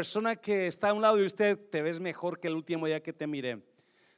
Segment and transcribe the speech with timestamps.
[0.00, 3.02] persona que está a un lado de usted, te ves mejor que el último día
[3.02, 3.62] que te miré.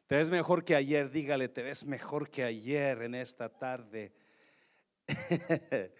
[0.07, 4.13] Te ves mejor que ayer, dígale, te ves mejor que ayer en esta tarde.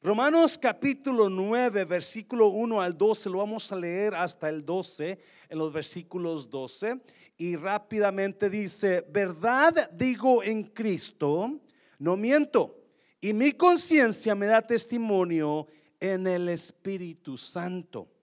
[0.00, 5.18] Romanos capítulo 9, versículo 1 al 12, lo vamos a leer hasta el 12,
[5.48, 7.00] en los versículos 12,
[7.36, 11.60] y rápidamente dice, verdad digo en Cristo,
[11.98, 12.80] no miento,
[13.20, 15.66] y mi conciencia me da testimonio
[15.98, 18.13] en el Espíritu Santo,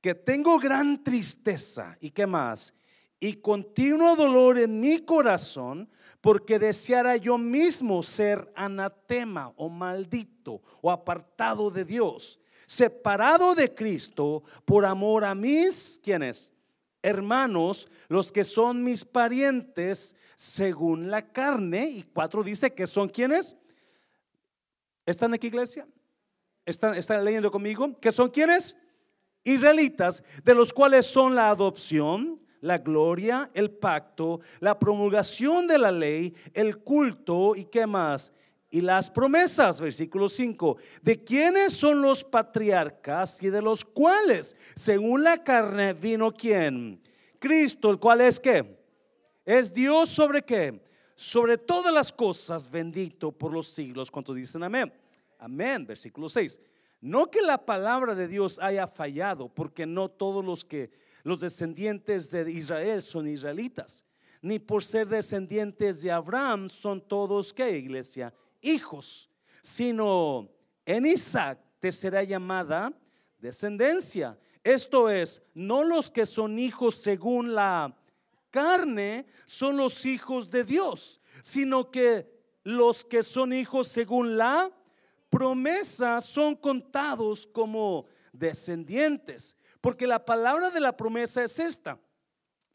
[0.00, 2.74] que tengo gran tristeza, ¿y qué más?
[3.18, 10.90] Y continuo dolor en mi corazón, porque deseara yo mismo ser anatema o maldito o
[10.90, 16.52] apartado de Dios, separado de Cristo por amor a mis, ¿quiénes?
[17.02, 23.56] Hermanos, los que son mis parientes según la carne, y cuatro dice que son quienes.
[25.04, 25.86] ¿Están aquí, iglesia?
[26.64, 27.98] ¿Están, ¿Están leyendo conmigo?
[28.00, 28.76] ¿Que son quienes?
[29.44, 35.90] Israelitas, de los cuales son la adopción, la gloria, el pacto, la promulgación de la
[35.90, 38.32] ley, el culto y qué más.
[38.72, 45.24] Y las promesas, versículo 5, de quiénes son los patriarcas y de los cuales, según
[45.24, 47.00] la carne, vino quién?
[47.40, 48.78] Cristo, el cual es qué?
[49.44, 50.80] Es Dios sobre qué?
[51.16, 54.10] Sobre todas las cosas, bendito por los siglos.
[54.10, 54.92] ¿Cuánto dicen amén?
[55.38, 56.60] Amén, versículo 6.
[57.00, 60.90] No que la palabra de Dios haya fallado, porque no todos los que
[61.22, 64.04] los descendientes de Israel son israelitas,
[64.42, 68.32] ni por ser descendientes de Abraham son todos, ¿qué iglesia?
[68.60, 69.30] Hijos,
[69.62, 70.50] sino
[70.84, 72.92] en Isaac te será llamada
[73.38, 74.38] descendencia.
[74.62, 77.96] Esto es, no los que son hijos según la
[78.50, 82.28] carne son los hijos de Dios, sino que
[82.62, 84.70] los que son hijos según la
[85.30, 89.56] promesa son contados como descendientes.
[89.80, 91.98] Porque la palabra de la promesa es esta.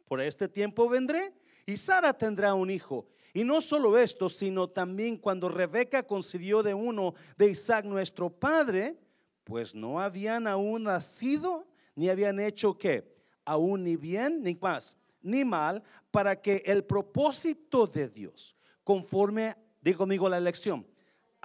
[0.07, 1.33] Por este tiempo vendré
[1.65, 3.07] y Sara tendrá un hijo.
[3.33, 8.97] Y no solo esto, sino también cuando Rebeca concibió de uno de Isaac nuestro padre,
[9.43, 13.13] pues no habían aún nacido, ni habían hecho qué,
[13.43, 19.99] aún ni bien, ni más, ni mal, para que el propósito de Dios, conforme, digo
[19.99, 20.87] conmigo la elección,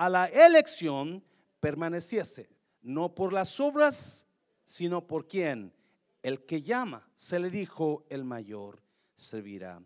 [0.01, 1.23] a la elección
[1.61, 2.49] permaneciese,
[2.81, 4.27] no por las obras
[4.65, 5.75] sino por quien
[6.23, 7.07] el que llama.
[7.15, 8.81] Se le dijo, el mayor
[9.15, 9.83] servirá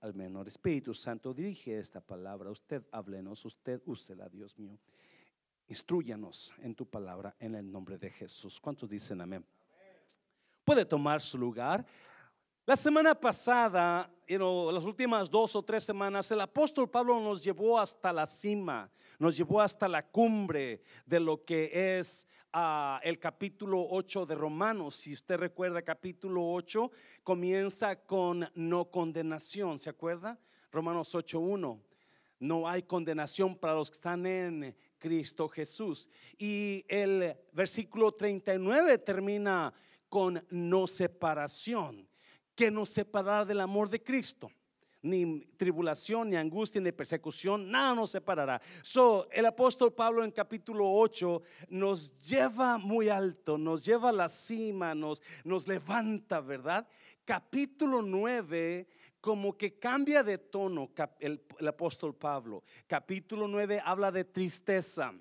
[0.00, 0.48] al menor.
[0.48, 2.50] Espíritu Santo, dirige esta palabra.
[2.50, 4.78] Usted háblenos, usted úsela, Dios mío.
[5.68, 8.60] Instruyanos en tu palabra en el nombre de Jesús.
[8.60, 9.46] ¿Cuántos dicen amén?
[10.62, 11.86] Puede tomar su lugar.
[12.66, 18.10] La semana pasada, las últimas dos o tres semanas, el apóstol Pablo nos llevó hasta
[18.10, 24.24] la cima, nos llevó hasta la cumbre de lo que es ah, el capítulo 8
[24.24, 24.96] de Romanos.
[24.96, 26.90] Si usted recuerda, capítulo 8
[27.22, 30.38] comienza con no condenación, ¿se acuerda?
[30.72, 31.78] Romanos 8.1.
[32.38, 36.08] No hay condenación para los que están en Cristo Jesús.
[36.38, 39.70] Y el versículo 39 termina
[40.08, 42.08] con no separación
[42.54, 44.50] que nos separará del amor de Cristo.
[45.02, 48.60] Ni tribulación, ni angustia, ni persecución, nada nos separará.
[48.80, 54.30] So, el apóstol Pablo en capítulo 8 nos lleva muy alto, nos lleva a la
[54.30, 56.88] cima, nos, nos levanta, ¿verdad?
[57.22, 58.88] Capítulo 9
[59.20, 62.62] como que cambia de tono el, apóstol Pablo.
[62.86, 65.14] Capítulo 9 habla de tristeza.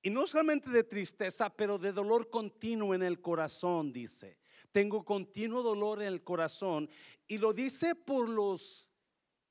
[0.00, 4.41] Y no solamente de tristeza, pero de dolor continuo en el corazón, dice
[4.72, 6.88] tengo continuo dolor en el corazón.
[7.28, 8.90] Y lo dice por los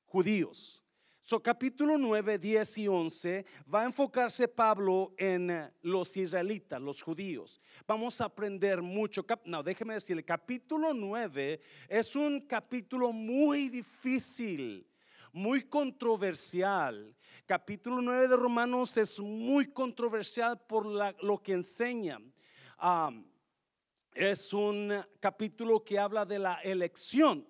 [0.04, 0.82] judíos.
[1.24, 7.60] So, capítulo 9, 10 y 11 va a enfocarse Pablo en los israelitas, los judíos.
[7.86, 9.24] Vamos a aprender mucho.
[9.44, 14.84] No, déjeme decirle, capítulo 9 es un capítulo muy difícil,
[15.32, 17.14] muy controversial.
[17.46, 22.18] Capítulo 9 de Romanos es muy controversial por lo que enseña.
[22.82, 23.24] Um,
[24.14, 27.46] es un capítulo que habla de la elección.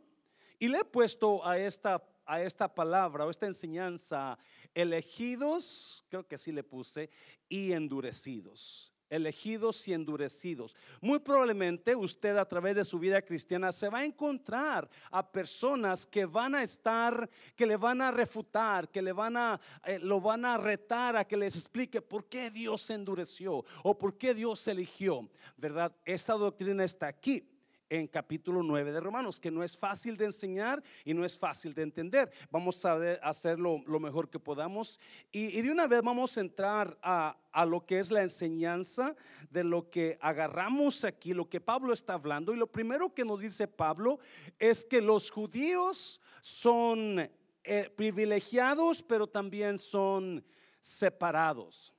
[0.58, 4.38] Y le he puesto a esta, a esta palabra o esta enseñanza
[4.74, 7.10] elegidos, creo que sí le puse,
[7.48, 10.74] y endurecidos elegidos y endurecidos.
[11.00, 16.06] Muy probablemente usted a través de su vida cristiana se va a encontrar a personas
[16.06, 20.18] que van a estar, que le van a refutar, que le van a, eh, lo
[20.20, 24.32] van a retar a que les explique por qué Dios se endureció o por qué
[24.32, 25.28] Dios eligió,
[25.58, 25.94] ¿verdad?
[26.06, 27.51] Esta doctrina está aquí
[27.92, 31.74] en capítulo 9 de Romanos, que no es fácil de enseñar y no es fácil
[31.74, 32.32] de entender.
[32.50, 34.98] Vamos a hacerlo lo mejor que podamos
[35.30, 37.36] y, de una vez vamos a entrar a,
[37.66, 39.14] lo que es la enseñanza
[39.50, 42.54] de lo que agarramos aquí, lo que Pablo está hablando.
[42.54, 44.20] Y lo primero que nos dice Pablo
[44.58, 47.18] es que los judíos son
[47.62, 50.42] eh, privilegiados, pero también son
[50.80, 51.92] separados.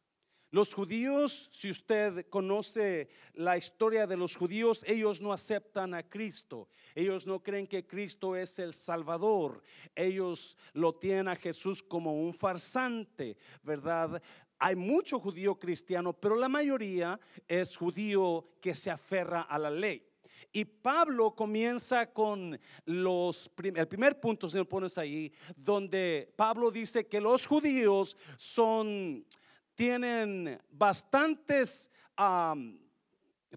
[0.54, 6.70] Los judíos, si usted conoce la historia de los judíos, ellos no aceptan a Cristo.
[6.94, 9.64] Ellos no creen que Cristo es el Salvador.
[9.96, 14.22] Ellos lo tienen a Jesús como un farsante, ¿verdad?
[14.60, 20.08] Hay mucho judío cristiano, pero la mayoría es judío que se aferra a la ley.
[20.52, 27.08] Y Pablo comienza con los, el primer punto, si lo pones ahí, donde Pablo dice
[27.08, 29.26] que los judíos son
[29.76, 31.92] tienen bastantes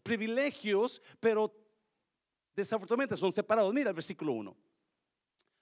[0.02, 1.54] privilegios, pero
[2.54, 3.72] desafortunadamente son separados.
[3.72, 4.56] Mira el versículo 1.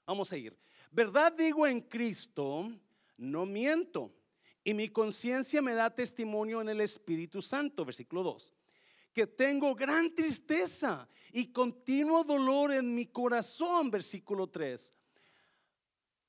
[0.06, 0.56] Vamos a ir.
[0.91, 2.71] Verdad digo en Cristo,
[3.17, 4.15] no miento.
[4.62, 8.55] Y mi conciencia me da testimonio en el Espíritu Santo, versículo 2,
[9.12, 14.95] que tengo gran tristeza y continuo dolor en mi corazón, versículo 3.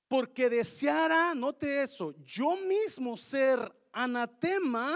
[0.07, 4.93] Porque deseara, note eso, yo mismo ser anatema,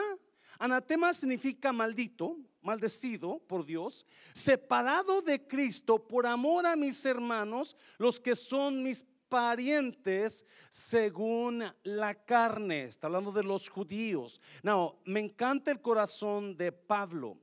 [0.59, 8.19] anatema significa maldito, maldecido por Dios, separado de Cristo por amor a mis hermanos, los
[8.19, 12.83] que son mis parientes según la carne.
[12.83, 14.41] Está hablando de los judíos.
[14.63, 17.37] No, me encanta el corazón de Pablo.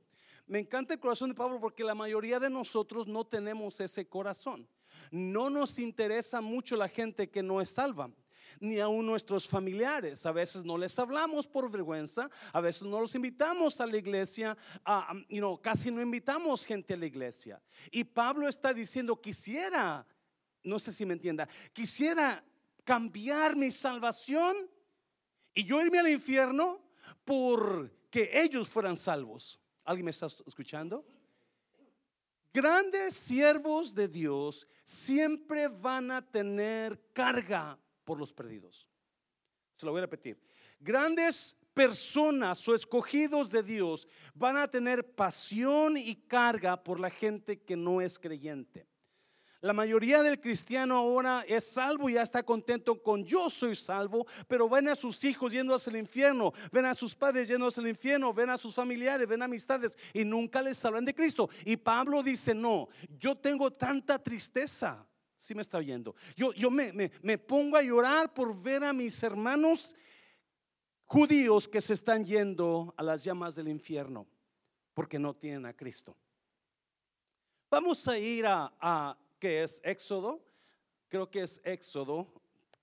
[0.45, 4.67] Me encanta el corazón de Pablo porque la mayoría de nosotros no tenemos ese corazón.
[5.09, 8.11] No nos interesa mucho la gente que no es salva
[8.59, 10.25] ni aún nuestros familiares.
[10.25, 14.57] A veces no les hablamos por vergüenza, a veces no los invitamos a la iglesia,
[14.85, 15.13] a,
[15.61, 17.61] casi no invitamos gente a la iglesia.
[17.91, 20.05] Y Pablo está diciendo, quisiera,
[20.63, 22.43] no sé si me entienda, quisiera
[22.83, 24.69] cambiar mi salvación
[25.53, 26.81] y yo irme al infierno
[27.25, 29.59] por que ellos fueran salvos.
[29.83, 31.05] ¿Alguien me está escuchando?
[32.53, 37.77] Grandes siervos de Dios siempre van a tener carga
[38.07, 38.89] por los perdidos.
[39.75, 40.41] Se lo voy a repetir.
[40.79, 47.61] Grandes personas o escogidos de Dios van a tener pasión y carga por la gente
[47.61, 48.87] que no es creyente.
[49.59, 54.25] La mayoría del cristiano ahora es salvo y ya está contento con yo soy salvo,
[54.47, 57.81] pero ven a sus hijos yendo hacia el infierno, ven a sus padres yendo hacia
[57.81, 61.49] el infierno, ven a sus familiares, ven a amistades y nunca les hablan de Cristo.
[61.65, 62.87] Y Pablo dice, no,
[63.19, 65.05] yo tengo tanta tristeza
[65.37, 66.15] si me está oyendo.
[66.35, 69.95] Yo, yo me, me, pongo a llorar por ver a mis hermanos
[71.05, 74.27] judíos que se están yendo a las llamas del infierno
[74.93, 76.17] porque no tienen a Cristo.
[77.69, 79.79] Vamos a ir a, a ¿qué es?
[79.83, 80.43] Éxodo.
[81.07, 82.27] Creo que es Éxodo.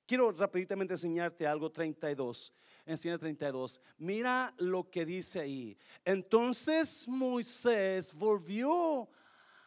[0.07, 2.55] Quiero rápidamente enseñarte algo 32.
[2.87, 3.81] Enseña 32.
[3.99, 5.77] Mira lo que dice ahí.
[6.05, 9.09] Entonces Moisés volvió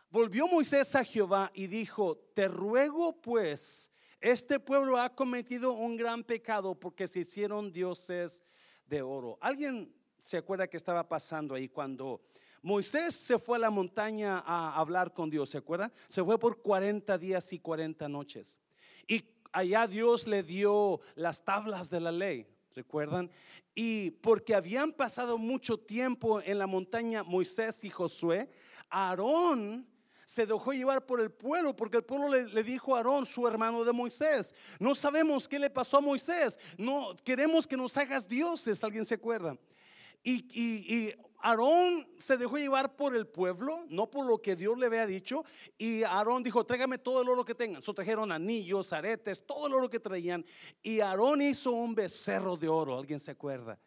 [0.09, 6.23] Volvió Moisés a Jehová y dijo, te ruego pues, este pueblo ha cometido un gran
[6.23, 8.41] pecado porque se hicieron dioses
[8.85, 9.37] de oro.
[9.41, 12.21] ¿Alguien se acuerda que estaba pasando ahí cuando
[12.61, 15.49] Moisés se fue a la montaña a hablar con Dios?
[15.49, 15.91] ¿Se acuerda?
[16.07, 18.61] Se fue por 40 días y 40 noches.
[19.07, 22.47] Y allá Dios le dio las tablas de la ley.
[22.73, 23.29] ¿Recuerdan?
[23.75, 28.49] Y porque habían pasado mucho tiempo en la montaña Moisés y Josué,
[28.89, 29.96] Aarón
[30.27, 33.85] se dejó llevar por el pueblo, porque el pueblo le, dijo a Aarón, su hermano
[33.85, 38.83] de Moisés, no sabemos qué le pasó a Moisés, no queremos que nos hagas dioses,
[38.83, 39.57] alguien se acuerda.
[40.21, 44.87] Y, y, Aarón se dejó llevar por el pueblo, no por lo que Dios le
[44.87, 45.45] había dicho.
[45.77, 47.81] Y Aarón dijo, tráigame todo el oro que tengan.
[47.81, 50.45] So trajeron anillos, aretes, todo el oro que traían.
[50.83, 53.79] Y Aarón hizo un becerro de oro, alguien se acuerda.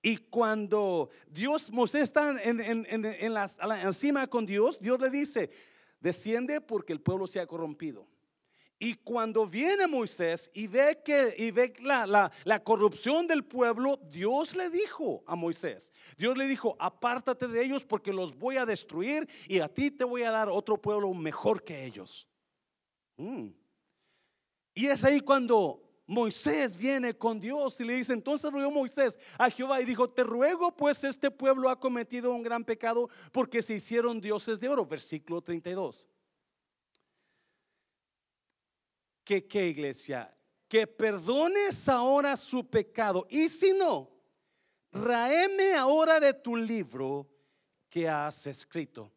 [0.00, 3.50] Y cuando Dios, Moisés está en, en, en, en la,
[3.82, 5.50] encima con Dios, Dios le dice,
[6.02, 8.06] desciende porque el pueblo se ha corrompido.
[8.78, 14.56] Y cuando viene Moisés y ve que y ve la, la, corrupción del pueblo, Dios
[14.56, 19.28] le dijo a Moisés, Dios le dijo, apártate de ellos porque los voy a destruir
[19.46, 22.26] y a ti te voy a dar otro pueblo mejor que ellos.
[23.16, 23.50] Mm.
[24.74, 29.48] Y es ahí cuando Moisés viene con Dios y le dice, entonces ruego Moisés a
[29.48, 33.74] Jehová y dijo, te ruego pues este pueblo ha cometido un gran pecado porque se
[33.76, 36.06] hicieron dioses de oro, versículo 32.
[39.24, 40.36] ¿Qué, qué iglesia?
[40.68, 44.10] Que perdones ahora su pecado y si no,
[44.92, 47.26] raeme ahora de tu libro
[47.88, 49.10] que has escrito.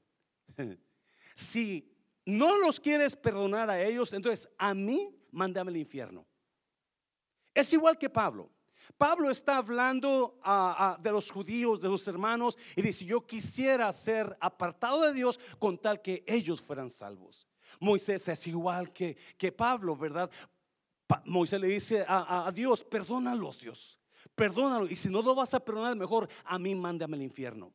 [1.35, 1.91] si
[2.25, 6.25] no los quieres perdonar a ellos, entonces a mí mándame al infierno.
[7.55, 8.51] Es igual que Pablo.
[8.97, 10.39] Pablo está hablando
[10.99, 15.77] de los judíos, de los hermanos, y dice, yo quisiera ser apartado de Dios con
[15.77, 17.47] tal que ellos fueran salvos.
[17.79, 20.29] Moisés es igual que, que Pablo, ¿verdad?
[21.25, 23.99] Moisés le dice a, Dios, perdónalos Dios,
[24.33, 24.87] perdónalo.
[24.87, 27.73] Y si no lo vas a perdonar, mejor a mí mándame al infierno.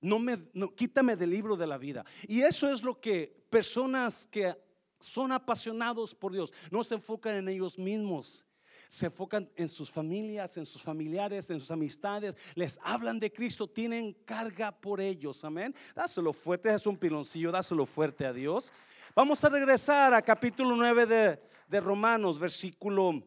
[0.00, 0.38] No me,
[0.76, 2.04] quítame del libro de la vida.
[2.28, 4.54] Y eso es lo que personas que
[5.00, 8.44] son apasionados por Dios no se enfocan en ellos mismos
[8.88, 13.68] se enfocan en sus familias, en sus familiares, en sus amistades, les hablan de Cristo,
[13.68, 15.74] tienen carga por ellos, amén.
[15.94, 18.72] Dáselo fuerte, es un piloncillo, dáselo fuerte a Dios.
[19.14, 23.22] Vamos a regresar a capítulo 9 de, de Romanos, versículo,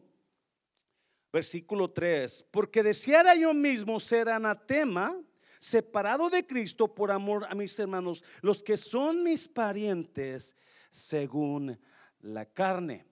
[1.32, 2.46] versículo 3.
[2.50, 5.16] Porque deseara yo mismo ser anatema,
[5.60, 10.56] separado de Cristo por amor a mis hermanos, los que son mis parientes
[10.90, 11.78] según
[12.20, 13.11] la carne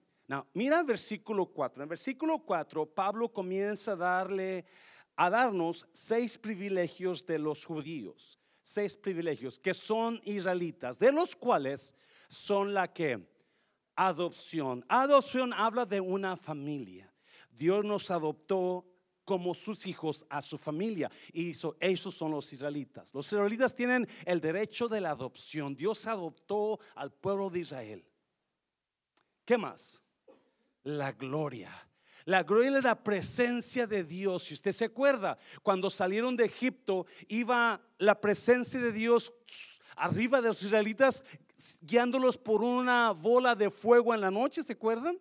[0.54, 1.82] mira versículo 4.
[1.82, 4.64] En versículo 4, Pablo comienza a darle
[5.16, 11.94] a darnos seis privilegios de los judíos, seis privilegios que son israelitas, de los cuales
[12.28, 13.28] son la que
[13.96, 14.84] adopción.
[14.88, 17.12] Adopción habla de una familia.
[17.50, 18.86] Dios nos adoptó
[19.24, 21.10] como sus hijos a su familia.
[21.32, 23.12] Y esos son los israelitas.
[23.12, 25.76] Los israelitas tienen el derecho de la adopción.
[25.76, 28.04] Dios adoptó al pueblo de Israel.
[29.44, 30.00] ¿Qué más?
[30.82, 31.70] La gloria.
[32.24, 34.44] La gloria de la presencia de Dios.
[34.44, 39.32] Si usted se acuerda, cuando salieron de Egipto, iba la presencia de Dios
[39.96, 41.24] arriba de los israelitas,
[41.82, 45.18] guiándolos por una bola de fuego en la noche, ¿se acuerdan?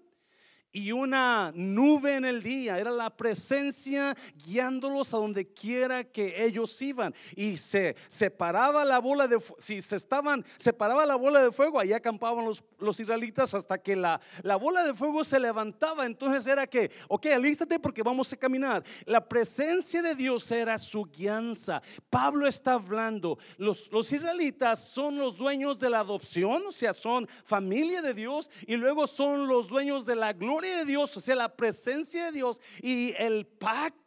[0.71, 2.77] Y una nube en el día.
[2.77, 7.13] Era la presencia guiándolos a donde quiera que ellos iban.
[7.35, 11.93] Y se separaba la bola de si se estaban, separaba la bola de fuego, ahí
[11.93, 16.05] acampaban los, los israelitas hasta que la, la bola de fuego se levantaba.
[16.05, 18.83] Entonces era que, ok, alístate porque vamos a caminar.
[19.05, 21.81] La presencia de Dios era su guianza.
[22.09, 27.27] Pablo está hablando, los, los israelitas son los dueños de la adopción, o sea, son
[27.43, 31.35] familia de Dios y luego son los dueños de la gloria de Dios, o sea,
[31.35, 33.99] la presencia de Dios y el pacto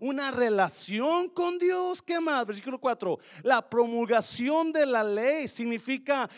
[0.00, 2.02] una relación con Dios.
[2.02, 2.46] ¿Qué más?
[2.46, 3.18] Versículo 4.
[3.42, 6.28] La promulgación de la ley significa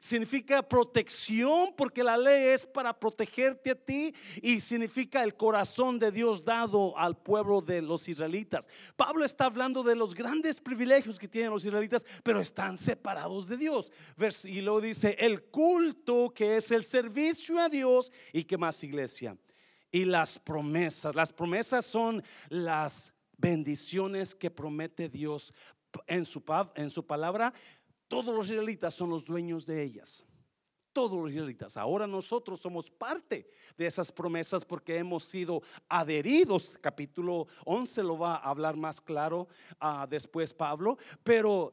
[0.00, 6.10] significa protección porque la ley es para protegerte a ti y significa el corazón de
[6.10, 8.68] Dios dado al pueblo de los israelitas.
[8.96, 13.58] Pablo está hablando de los grandes privilegios que tienen los israelitas, pero están separados de
[13.58, 13.92] Dios.
[14.44, 19.36] Y luego dice el culto que es el servicio a Dios y que más iglesia.
[19.92, 25.52] Y las promesas, las promesas son las bendiciones que promete Dios
[26.06, 26.42] en su,
[26.76, 27.52] en su palabra
[28.10, 30.26] todos los israelitas son los dueños de ellas.
[30.92, 31.76] Todos los israelitas.
[31.76, 33.48] Ahora nosotros somos parte
[33.78, 36.76] de esas promesas porque hemos sido adheridos.
[36.82, 39.46] Capítulo 11 lo va a hablar más claro
[39.78, 40.98] ah, después Pablo.
[41.22, 41.72] Pero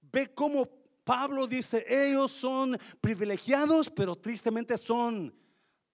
[0.00, 0.66] ve cómo
[1.04, 5.34] Pablo dice, ellos son privilegiados, pero tristemente son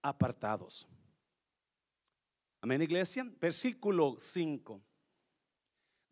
[0.01, 0.87] apartados.
[2.61, 3.29] Amén, iglesia.
[3.37, 4.81] Versículo 5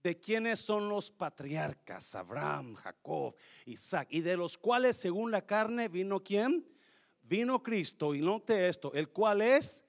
[0.03, 5.87] de quiénes son los patriarcas, Abraham, Jacob, Isaac, y de los cuales según la carne
[5.87, 6.65] vino quién?
[7.23, 9.85] Vino Cristo, y note esto, el cual es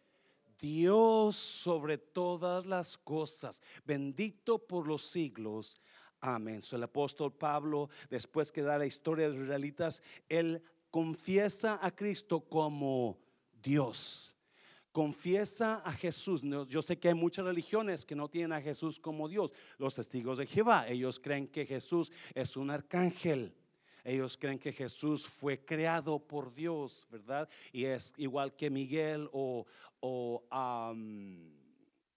[0.59, 5.81] Dios sobre todas las cosas, bendito por los siglos.
[6.21, 6.61] Amén.
[6.71, 12.40] el apóstol Pablo, después que da la historia de los israelitas, él confiesa a Cristo
[12.42, 13.19] como
[13.61, 14.33] Dios
[14.92, 16.42] confiesa a Jesús.
[16.68, 19.52] Yo sé que hay muchas religiones que no tienen a Jesús como Dios.
[19.78, 23.54] Los testigos de Jehová, ellos creen que Jesús es un arcángel.
[24.04, 27.49] Ellos creen que Jesús fue creado por Dios, ¿verdad?
[27.72, 29.64] Y es igual que Miguel o,
[30.00, 30.44] o,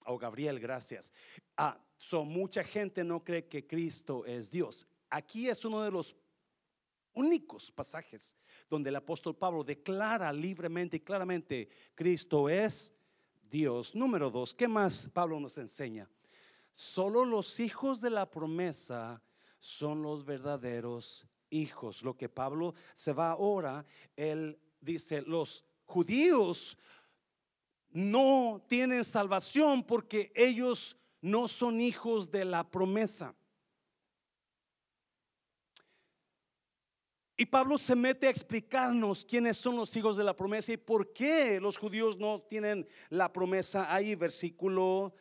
[0.05, 1.13] o Gabriel, gracias.
[1.55, 4.87] Ah, so, mucha gente no cree que Cristo es Dios.
[5.09, 6.15] Aquí es uno de los
[7.15, 8.35] únicos pasajes
[8.69, 12.93] donde el apóstol Pablo declara libremente y claramente, Cristo es
[13.49, 13.95] Dios.
[13.95, 16.09] Número dos, ¿qué más Pablo nos enseña?
[16.71, 19.21] Solo los hijos de la promesa
[19.59, 22.03] son los verdaderos hijos.
[22.03, 26.77] Lo que Pablo se va ahora, él dice, los judíos
[27.91, 33.33] no tienen salvación porque ellos no son hijos de la promesa.
[37.37, 41.11] Y Pablo se mete a explicarnos quiénes son los hijos de la promesa y por
[41.11, 45.13] qué los judíos no tienen la promesa ahí, versículo,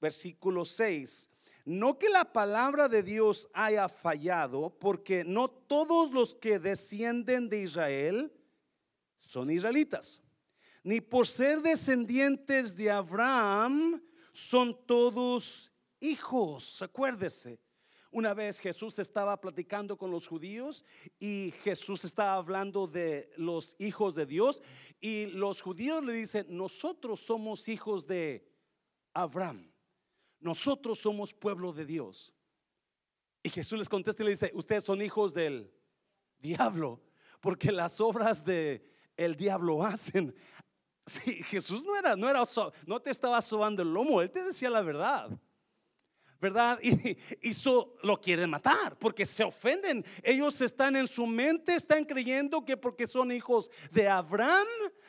[0.00, 1.30] versículo 6.
[1.64, 7.62] No que la palabra de Dios haya fallado, porque no todos los que descienden de
[7.62, 8.32] Israel
[9.20, 10.20] son israelitas,
[10.82, 16.82] ni por ser descendientes de Abraham son todos hijos.
[16.82, 17.60] Acuérdese,
[18.10, 20.84] una vez Jesús estaba platicando con los judíos
[21.18, 24.62] y Jesús estaba hablando de los hijos de Dios
[25.00, 28.48] y los judíos le dicen, nosotros somos hijos de
[29.12, 29.70] Abraham,
[30.40, 32.34] nosotros somos pueblo de Dios.
[33.42, 35.72] Y Jesús les contesta y le dice, ustedes son hijos del
[36.38, 37.00] diablo,
[37.40, 38.84] porque las obras de
[39.16, 40.34] el diablo hacen.
[41.08, 42.42] Sí, Jesús no era, no era,
[42.84, 45.38] no te estaba sobando el lomo, él te decía la verdad.
[46.40, 46.78] ¿Verdad?
[46.82, 50.04] Y, eso lo quieren matar porque se ofenden.
[50.22, 54.66] Ellos están en su mente, están creyendo que porque son hijos de Abraham,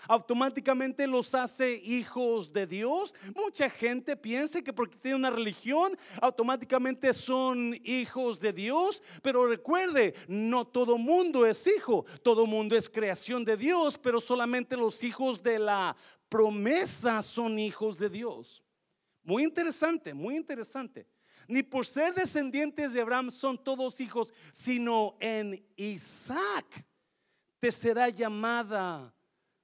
[0.07, 3.15] automáticamente los hace hijos de Dios.
[3.35, 9.03] Mucha gente piensa que porque tiene una religión, automáticamente son hijos de Dios.
[9.21, 14.77] Pero recuerde, no todo mundo es hijo, todo mundo es creación de Dios, pero solamente
[14.77, 15.95] los hijos de la
[16.29, 18.63] promesa son hijos de Dios.
[19.23, 21.05] Muy interesante, muy interesante
[21.47, 26.85] ni por ser descendientes de Abraham son todos hijos, sino en Isaac
[27.59, 29.13] te será llamada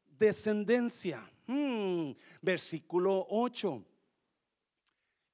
[0.05, 1.29] descendencia.
[1.45, 2.11] Hmm,
[2.41, 3.83] versículo 8.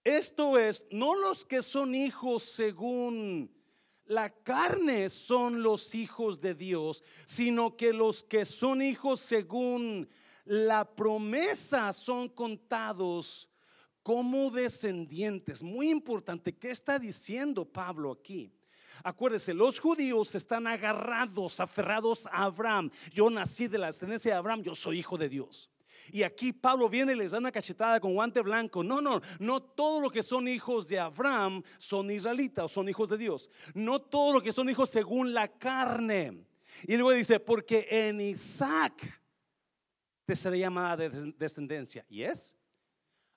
[0.04, 3.52] Esto es, no los que son hijos según
[4.06, 10.10] la carne son los hijos de Dios, sino que los que son hijos según
[10.46, 13.49] la promesa son contados
[14.10, 15.62] como descendientes.
[15.62, 18.52] Muy importante, ¿qué está diciendo Pablo aquí?
[19.04, 22.90] Acuérdese, los judíos están agarrados, aferrados a Abraham.
[23.14, 25.70] Yo nací de la descendencia de Abraham, yo soy hijo de Dios.
[26.12, 28.84] Y aquí Pablo viene y les da una cachetada con guante blanco.
[28.84, 33.10] No, no, no todo lo que son hijos de Abraham son israelitas o son hijos
[33.10, 33.48] de Dios.
[33.76, 36.48] No todo lo que son hijos según la carne.
[36.88, 39.22] Y luego dice, porque en Isaac
[40.26, 42.04] te será llamada descendencia.
[42.10, 42.59] ¿Y es?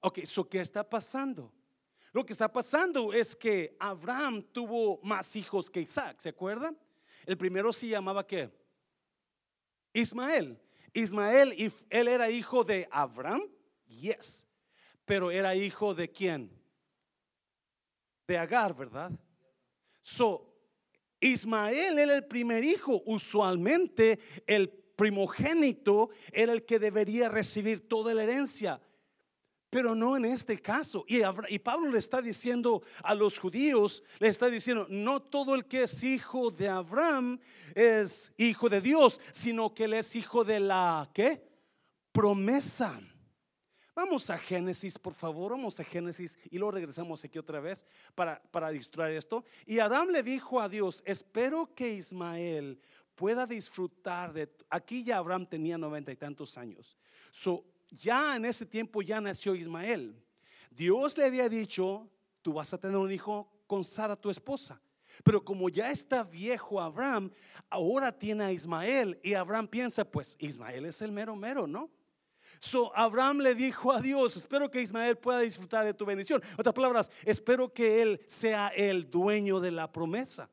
[0.03, 1.53] Ok, so ¿qué está pasando?
[2.13, 6.77] Lo que está pasando es que Abraham tuvo más hijos que Isaac, ¿se acuerdan?
[7.25, 8.51] El primero se llamaba qué?
[9.95, 10.61] Ismael.
[10.93, 11.55] Ismael,
[11.89, 13.45] él era hijo de Abraham,
[13.87, 14.47] yes,
[15.05, 16.51] pero era hijo de quién?
[18.27, 19.13] De Agar, ¿verdad?
[20.03, 20.53] So,
[21.21, 23.03] Ismael era el primer hijo.
[23.07, 28.81] Usualmente el primogénito era el que debería recibir toda la herencia.
[29.73, 31.07] Pero no en este caso.
[31.09, 35.65] Y, y, Pablo le está diciendo a los judíos, le está diciendo, no todo el
[35.65, 37.41] que es hijo de Abraham
[37.75, 41.43] es hijo de Dios, sino que él es hijo de la, ¿qué?
[42.13, 43.01] Promesa.
[43.95, 48.43] Vamos a Génesis, por favor, vamos a Génesis y luego regresamos aquí otra vez para,
[48.51, 49.43] para distraer esto.
[49.65, 52.79] Y Adán le dijo a Dios, espero que Ismael
[53.15, 54.55] pueda disfrutar de...
[54.69, 56.99] Aquí ya Abraham tenía noventa y tantos años.
[57.31, 60.17] So, ya en ese tiempo ya nació Ismael.
[60.71, 62.09] Dios le había dicho,
[62.41, 64.81] tú vas a tener un hijo con Sara, tu esposa.
[65.23, 67.31] Pero como ya está viejo Abraham,
[67.69, 71.91] ahora tiene a Ismael y Abraham piensa, pues Ismael es el mero mero, ¿no?
[72.59, 76.41] So Abraham le dijo a Dios, espero que Ismael pueda disfrutar de tu bendición.
[76.57, 80.49] Otras palabras, espero que él sea el dueño de la promesa.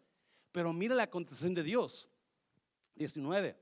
[0.51, 2.09] Pero mira la contestación de Dios.
[2.95, 3.55] 19.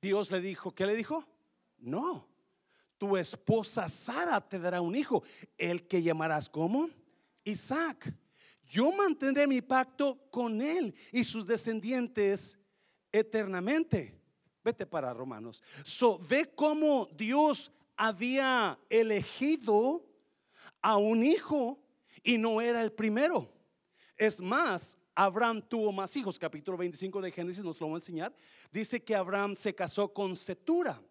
[0.00, 1.26] Dios le dijo, ¿qué le dijo?
[1.80, 2.28] No,
[2.98, 5.22] tu esposa Sara te dará un hijo,
[5.56, 6.90] el que llamarás como
[7.44, 8.14] Isaac.
[8.62, 12.58] Yo mantendré mi pacto con él y sus descendientes
[13.10, 14.20] eternamente.
[14.62, 15.62] Vete para Romanos.
[15.82, 20.04] So, ve cómo Dios había elegido
[20.82, 21.82] a un hijo
[22.22, 23.50] y no era el primero.
[24.14, 26.38] Es más, Abraham tuvo más hijos.
[26.38, 28.34] Capítulo 25 de Génesis nos lo va a enseñar.
[28.70, 31.02] Dice que Abraham se casó con Setura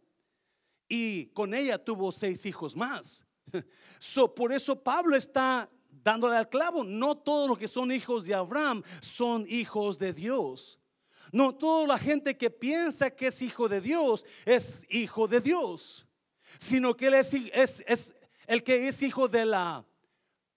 [0.89, 3.25] y con ella tuvo seis hijos más.
[4.02, 6.86] So, por eso Pablo está dándole al clavo.
[6.86, 10.80] No todos los que son hijos de Abraham son hijos de Dios.
[11.34, 16.08] No toda la gente que piensa que es hijo de Dios es hijo de Dios,
[16.58, 18.15] sino que él es,
[18.47, 19.86] el que es hijo de la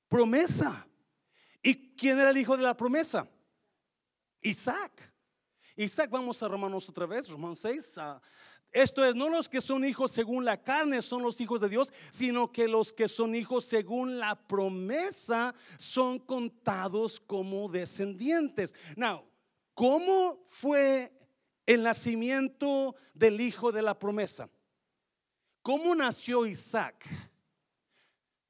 [0.08, 0.86] promesa.
[1.62, 3.28] ¿Y quién era el hijo de la promesa?
[4.40, 5.12] Isaac.
[5.76, 7.98] Isaac, vamos a Romanos otra vez, Romanos 6.
[8.72, 11.92] Esto es, no los que son hijos según la carne son los hijos de Dios,
[12.10, 18.74] sino que los que son hijos según la promesa son contados como descendientes.
[18.96, 19.24] Now,
[19.74, 21.12] ¿cómo fue
[21.66, 24.48] el nacimiento del hijo de la promesa?
[25.62, 27.06] ¿Cómo nació Isaac?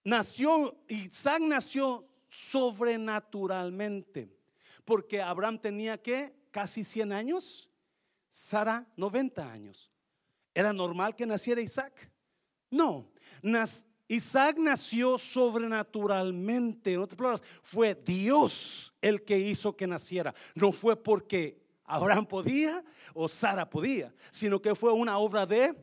[0.05, 4.37] nació, Isaac nació sobrenaturalmente,
[4.85, 7.69] porque Abraham tenía que casi 100 años,
[8.31, 9.92] Sara 90 años.
[10.55, 12.11] ¿Era normal que naciera Isaac?
[12.71, 13.11] No,
[14.09, 16.93] Isaac nació sobrenaturalmente.
[16.93, 20.35] En otras palabras, fue Dios el que hizo que naciera.
[20.55, 22.85] No fue porque Abraham podía
[23.15, 25.75] o Sara podía, sino que fue una obra de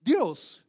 [0.00, 0.64] Dios.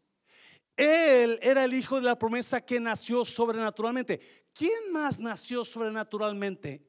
[0.76, 4.20] Él era el hijo de la promesa que nació sobrenaturalmente.
[4.54, 6.86] ¿Quién más nació sobrenaturalmente?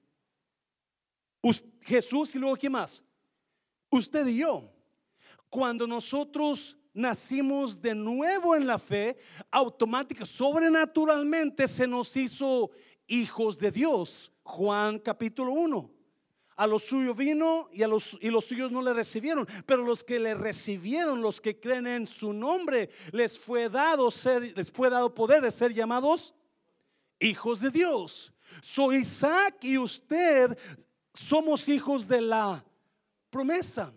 [1.83, 3.05] Jesús y luego ¿quién más?
[3.91, 4.76] Usted y yo.
[5.57, 9.17] Cuando nosotros nacimos de nuevo en la fe,
[9.51, 12.73] automática, sobrenaturalmente se nos hizo
[13.07, 14.31] hijos de Dios.
[14.43, 15.91] Juan capítulo 1.
[16.57, 19.49] A los suyos vino y, a los, y los suyos no le recibieron.
[19.65, 24.53] Pero los que le recibieron, los que creen en su nombre, les fue dado ser,
[24.55, 26.35] les fue dado poder de ser llamados
[27.19, 28.31] hijos de Dios.
[28.61, 30.59] Soy Isaac y usted
[31.15, 32.63] somos hijos de la
[33.31, 33.95] promesa.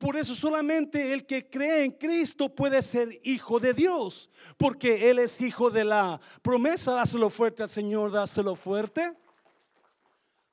[0.00, 5.18] Por eso solamente el que cree en Cristo puede ser hijo de Dios, porque Él
[5.18, 6.92] es hijo de la promesa.
[6.92, 9.12] Dáselo fuerte al Señor, dáselo fuerte.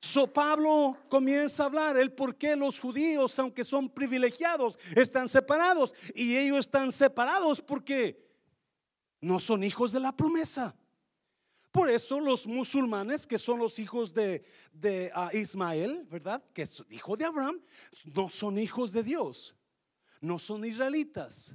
[0.02, 5.94] So Pablo comienza a hablar el por qué los judíos, aunque son privilegiados, están separados.
[6.14, 8.22] Y ellos están separados porque
[9.18, 10.76] no son hijos de la promesa.
[11.78, 14.42] Por eso los musulmanes, que son los hijos de,
[15.14, 16.42] ah, Ismael, ¿verdad?
[16.52, 17.60] Que es hijo de Abraham,
[18.04, 19.54] no son hijos de Dios,
[20.20, 21.54] no son israelitas.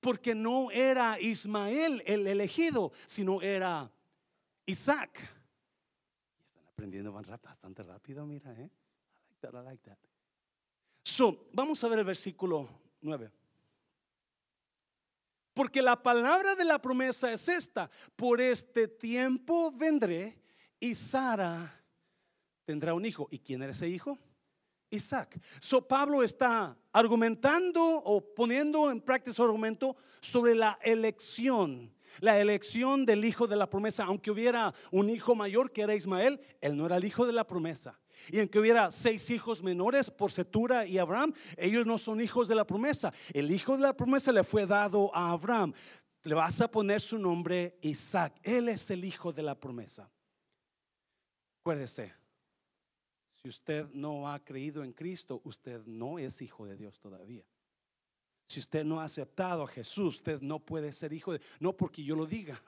[0.00, 3.92] Porque no era Ismael el elegido, sino era
[4.66, 5.34] Isaac
[6.74, 8.68] aprendiendo bastante rápido, mira, ¿eh?
[8.68, 9.98] I like that, I like that.
[11.04, 12.68] So, vamos a ver el versículo
[13.00, 13.30] 9.
[15.54, 20.36] Porque la palabra de la promesa es esta, por este tiempo vendré
[20.80, 21.80] y Sara
[22.64, 23.28] tendrá un hijo.
[23.30, 24.18] ¿Y quién era ese hijo?
[24.90, 25.40] Isaac.
[25.60, 33.04] So Pablo está argumentando o poniendo en práctica su argumento sobre la elección la elección
[33.04, 36.86] del hijo de la promesa, aunque hubiera un hijo mayor que era Ismael, él no
[36.86, 37.98] era el hijo de la promesa.
[38.30, 42.54] Y aunque hubiera seis hijos menores por Setura y Abraham, ellos no son hijos de
[42.54, 43.12] la promesa.
[43.32, 45.72] El hijo de la promesa le fue dado a Abraham.
[46.22, 48.38] Le vas a poner su nombre Isaac.
[48.42, 50.10] Él es el hijo de la promesa.
[51.60, 52.14] Acuérdese,
[53.42, 57.44] si usted no ha creído en Cristo, usted no es hijo de Dios todavía.
[58.46, 62.02] Si usted no ha aceptado a Jesús, usted no puede ser hijo de, no porque
[62.02, 62.62] yo lo diga.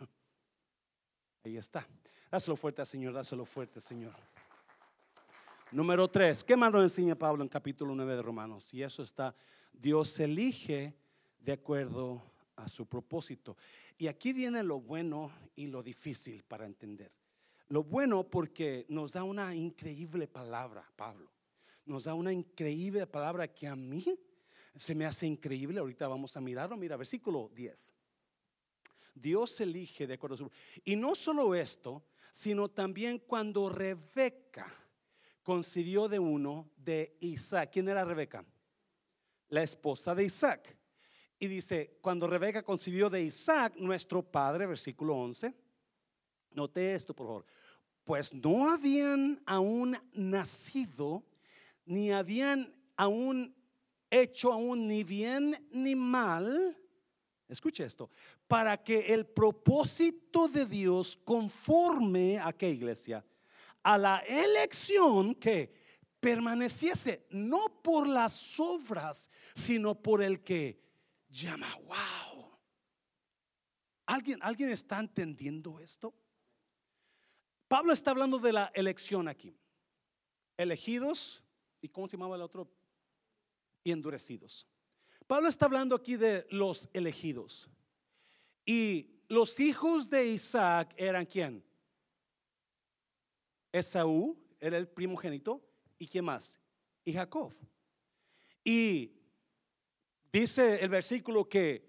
[1.45, 1.87] Ahí está.
[2.31, 4.15] Dáselo fuerte Señor, dáselo fuerte Señor.
[5.73, 8.73] Número tres, ¿qué más nos enseña Pablo en capítulo 9 de Romanos?
[8.73, 9.35] Y eso está,
[9.73, 10.95] Dios elige
[11.41, 12.23] de acuerdo
[12.55, 13.57] a su propósito.
[13.99, 17.11] Y aquí viene lo bueno y lo difícil para entender.
[17.67, 21.33] Lo bueno porque nos da una increíble palabra, Pablo.
[21.85, 24.05] Nos da una increíble palabra que a mí
[24.77, 25.81] se me hace increíble.
[25.81, 26.77] Ahorita vamos a mirarlo.
[26.77, 27.93] Mira, versículo 10.
[29.17, 30.51] Dios elige de acuerdo a su...
[30.85, 34.86] Y no solo esto, sino también cuando Rebeca
[35.47, 37.71] concibió de uno de Isaac.
[37.73, 38.45] ¿Quién era Rebeca?
[39.49, 40.77] La esposa de Isaac.
[41.39, 45.55] Y dice, cuando Rebeca concibió de Isaac, nuestro padre, versículo 11,
[46.51, 47.47] note esto por favor,
[48.03, 51.23] pues no habían aún nacido,
[51.85, 53.55] ni habían aún
[54.11, 56.77] hecho aún ni bien ni mal,
[57.49, 58.11] escuche esto,
[58.49, 63.25] para que el propósito de Dios conforme a qué iglesia,
[63.87, 65.73] a la elección que
[66.19, 70.81] permaneciese, no por las obras, sino por el que
[71.29, 71.73] llama.
[71.85, 72.59] Wow.
[74.07, 76.15] ¿Alguien, ¿Alguien está entendiendo esto?
[77.69, 79.57] Pablo está hablando de la elección aquí.
[80.57, 81.45] Elegidos,
[81.81, 82.69] ¿y cómo se llamaba el otro?
[83.87, 84.67] y endurecidos.
[85.29, 87.71] Pablo está hablando aquí de los elegidos.
[88.65, 91.65] Y los hijos de Isaac eran quién?
[93.79, 95.63] Esaú era el primogénito.
[95.99, 96.61] ¿Y quién más?
[97.05, 97.55] Y Jacob.
[98.65, 99.13] Y
[100.33, 101.89] dice el versículo que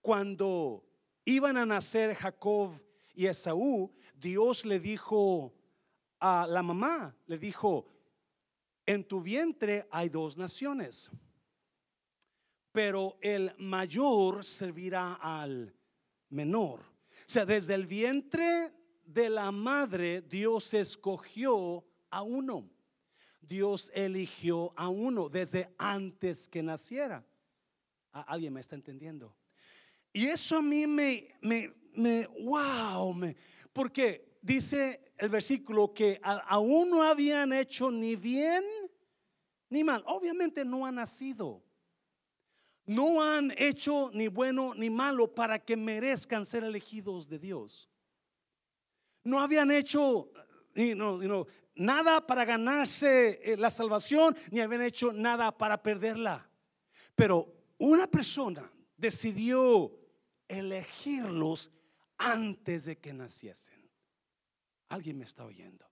[0.00, 0.84] cuando
[1.24, 2.80] iban a nacer Jacob
[3.14, 5.54] y Esaú, Dios le dijo
[6.18, 7.86] a la mamá, le dijo,
[8.86, 11.10] en tu vientre hay dos naciones
[12.74, 15.72] pero el mayor servirá al
[16.30, 16.80] menor.
[16.80, 18.72] O sea, desde el vientre
[19.06, 22.68] de la madre Dios escogió a uno.
[23.40, 27.24] Dios eligió a uno desde antes que naciera.
[28.12, 29.34] ¿Alguien me está entendiendo?
[30.12, 33.36] Y eso a mí me, me, me, wow, me,
[33.72, 38.64] porque dice el versículo que aún no habían hecho ni bien
[39.68, 40.02] ni mal.
[40.06, 41.62] Obviamente no han nacido.
[42.86, 47.88] No han hecho ni bueno ni malo para que merezcan ser elegidos de Dios.
[49.24, 50.30] No habían hecho
[51.74, 56.48] nada para ganarse eh, la salvación, ni habían hecho nada para perderla.
[57.14, 59.92] Pero una persona decidió
[60.48, 61.70] elegirlos
[62.18, 63.90] antes de que naciesen.
[64.88, 65.84] Alguien me está oyendo.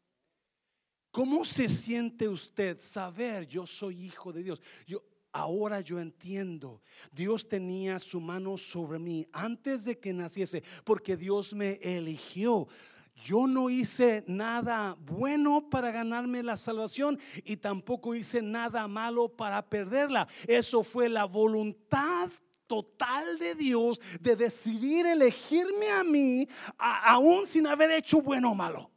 [1.11, 4.63] ¿Cómo se siente usted saber yo soy hijo de Dios?
[4.87, 6.83] Yo ahora yo entiendo.
[7.11, 12.69] Dios tenía su mano sobre mí antes de que naciese, porque Dios me eligió.
[13.15, 19.69] Yo no hice nada bueno para ganarme la salvación y tampoco hice nada malo para
[19.69, 20.27] perderla.
[20.47, 22.31] Eso fue la voluntad
[22.67, 26.49] total de Dios de decidir elegirme a mí
[26.79, 28.91] aún sin haber hecho bueno o malo.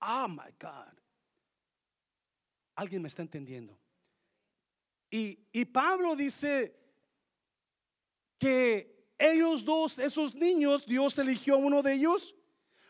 [0.00, 0.94] Oh my God.
[2.76, 3.76] ¿Alguien me está entendiendo?
[5.10, 6.76] Y, y Pablo dice
[8.38, 12.36] que ellos dos, esos niños, Dios eligió a uno de ellos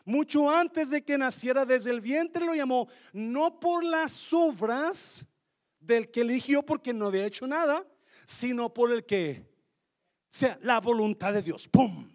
[0.09, 5.25] mucho antes de que naciera desde el vientre lo llamó, no por las obras
[5.79, 7.85] del que eligió porque no había hecho nada,
[8.25, 9.47] sino por el que
[10.31, 11.67] sea, la voluntad de Dios.
[11.67, 12.09] ¡Pum!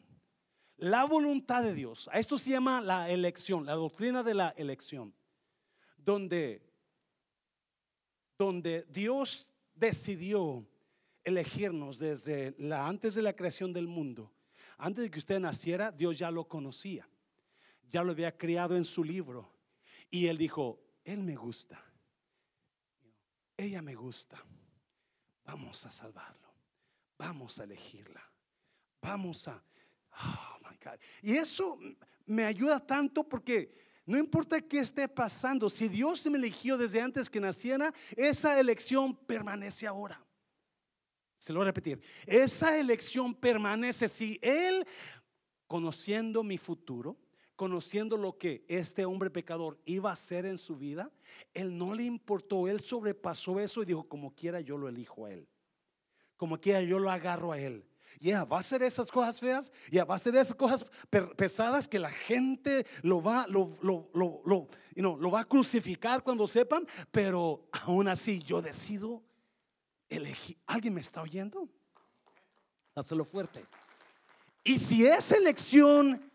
[0.76, 2.10] La voluntad de Dios.
[2.12, 5.14] A esto se llama la elección, la doctrina de la elección.
[5.96, 6.62] Donde,
[8.36, 10.66] donde Dios decidió
[11.22, 14.32] elegirnos desde antes de la creación del mundo.
[14.78, 17.08] Antes de que usted naciera, Dios ya lo conocía.
[17.90, 19.50] Ya lo había criado en su libro.
[20.10, 21.82] Y él dijo, Él me gusta.
[23.56, 24.42] Ella me gusta.
[25.44, 26.52] Vamos a salvarlo.
[27.18, 28.22] Vamos a elegirla.
[29.00, 29.62] Vamos a...
[30.12, 30.98] Oh my God.
[31.22, 31.78] Y eso
[32.26, 33.74] me ayuda tanto porque
[34.06, 39.16] no importa qué esté pasando, si Dios me eligió desde antes que naciera, esa elección
[39.16, 40.22] permanece ahora.
[41.38, 42.00] Se lo voy a repetir.
[42.26, 44.86] Esa elección permanece si Él,
[45.66, 47.16] conociendo mi futuro,
[47.56, 51.10] conociendo lo que este hombre pecador iba a hacer en su vida,
[51.52, 55.32] Él no le importó, Él sobrepasó eso y dijo, como quiera yo lo elijo a
[55.32, 55.48] Él
[56.36, 57.84] como quiera yo lo agarro a él.
[58.20, 60.86] Ya va a ser esas cosas feas, ya va a ser esas cosas
[61.36, 66.86] pesadas que la gente lo va, lo, lo, lo, lo, va a crucificar cuando sepan,
[67.10, 69.22] pero aún así yo decido
[70.08, 70.56] elegir.
[70.66, 71.68] ¿Alguien me está oyendo?
[72.94, 73.64] Hazlo fuerte.
[74.62, 76.30] Y si esa elección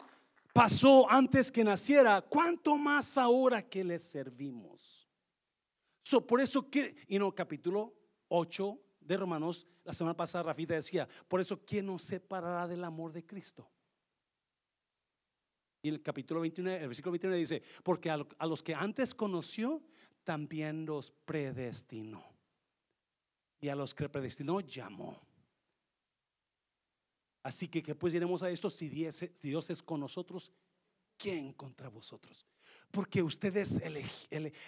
[0.54, 5.08] pasó antes que naciera, ¿cuánto más ahora que le servimos?
[6.04, 7.94] So, por eso que, y no, capítulo
[8.30, 13.12] 8 de Romanos, la semana pasada Rafita decía, por eso, ¿quién nos separará del amor
[13.12, 13.70] de Cristo?
[15.82, 19.82] Y el capítulo 21, el versículo 21 dice, porque a los que antes conoció,
[20.24, 22.24] también los predestinó.
[23.62, 25.29] Y a los que predestinó, llamó.
[27.50, 30.52] Así que, que pues diremos a esto, si Dios, si Dios es con nosotros,
[31.18, 32.46] ¿quién contra vosotros?
[32.92, 33.82] Porque usted es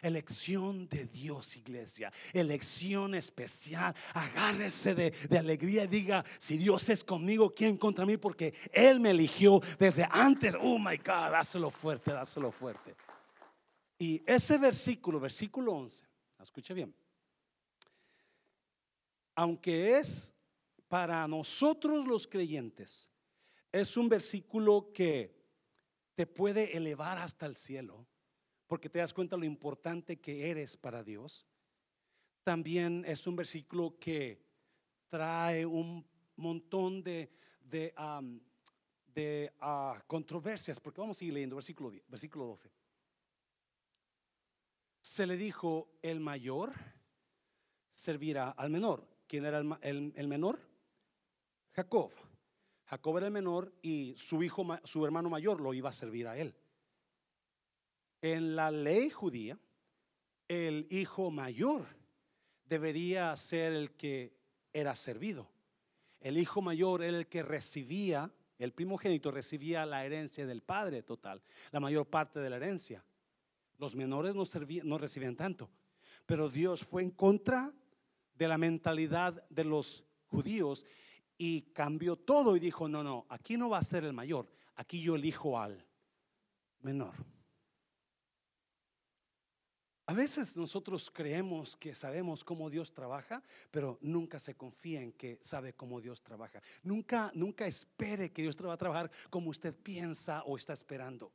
[0.02, 2.12] elección de Dios, iglesia.
[2.34, 3.94] Elección especial.
[4.16, 8.18] Agárrese de, de, alegría y diga, si Dios es conmigo, ¿quién contra mí?
[8.18, 10.56] Porque Él me eligió desde antes.
[10.60, 12.96] Oh, my God, dáselo fuerte, dáselo fuerte.
[14.00, 16.04] Y ese versículo, versículo 11,
[16.42, 16.96] escuche bien.
[19.36, 20.34] Aunque es
[20.92, 23.08] para nosotros los creyentes,
[23.72, 25.42] es un versículo que
[26.16, 28.06] te puede elevar hasta el cielo
[28.68, 31.48] porque te das cuenta lo importante que eres para Dios.
[32.44, 34.46] También es un versículo que
[35.08, 37.94] trae un montón de, de,
[39.62, 42.70] ah, controversias, porque vamos a seguir leyendo versículo, versículo 12.
[45.00, 46.74] Se le dijo, el mayor
[47.92, 49.08] servirá al menor.
[49.26, 50.71] ¿Quién era el, el menor?
[51.74, 52.12] Jacob.
[52.86, 56.38] Jacob era el menor y su hijo, su hermano mayor lo iba a servir a
[56.38, 56.54] él.
[58.22, 59.58] En la ley judía,
[60.48, 61.88] el hijo mayor
[62.66, 64.36] debería ser el que
[64.74, 65.50] era servido.
[66.20, 71.42] El hijo mayor era el que recibía, el primogénito recibía la herencia del padre total,
[71.72, 73.04] la mayor parte de la herencia.
[73.80, 74.44] Los menores no,
[74.84, 75.70] no recibían tanto.
[76.26, 77.74] Pero Dios fue en contra
[78.36, 80.86] de la mentalidad de los judíos
[81.44, 85.02] y cambió todo y dijo, no, no, aquí no va a ser el mayor, aquí
[85.02, 85.84] yo elijo al
[86.82, 87.16] menor.
[90.06, 95.40] A veces nosotros creemos que sabemos cómo Dios trabaja, pero nunca se confía en que
[95.42, 96.62] sabe cómo Dios trabaja.
[96.84, 101.34] Nunca, nunca espere que Dios va a trabajar como usted piensa o está esperando.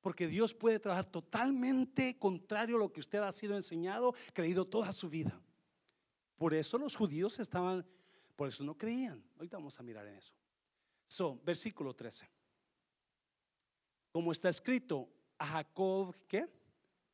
[0.00, 4.90] Porque Dios puede trabajar totalmente contrario a lo que usted ha sido enseñado, creído toda
[4.90, 5.40] su vida.
[6.36, 7.86] Por eso los judíos estaban,
[8.40, 9.22] por eso no creían.
[9.36, 10.32] Ahorita vamos a mirar en eso.
[11.06, 12.26] So, versículo 13.
[14.10, 16.48] Como está escrito, a Jacob, ¿qué?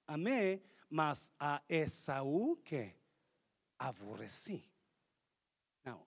[0.07, 2.97] Amé, mas a Esaú, ¿qué?
[3.77, 4.71] Aborrecí.
[5.83, 6.07] Now,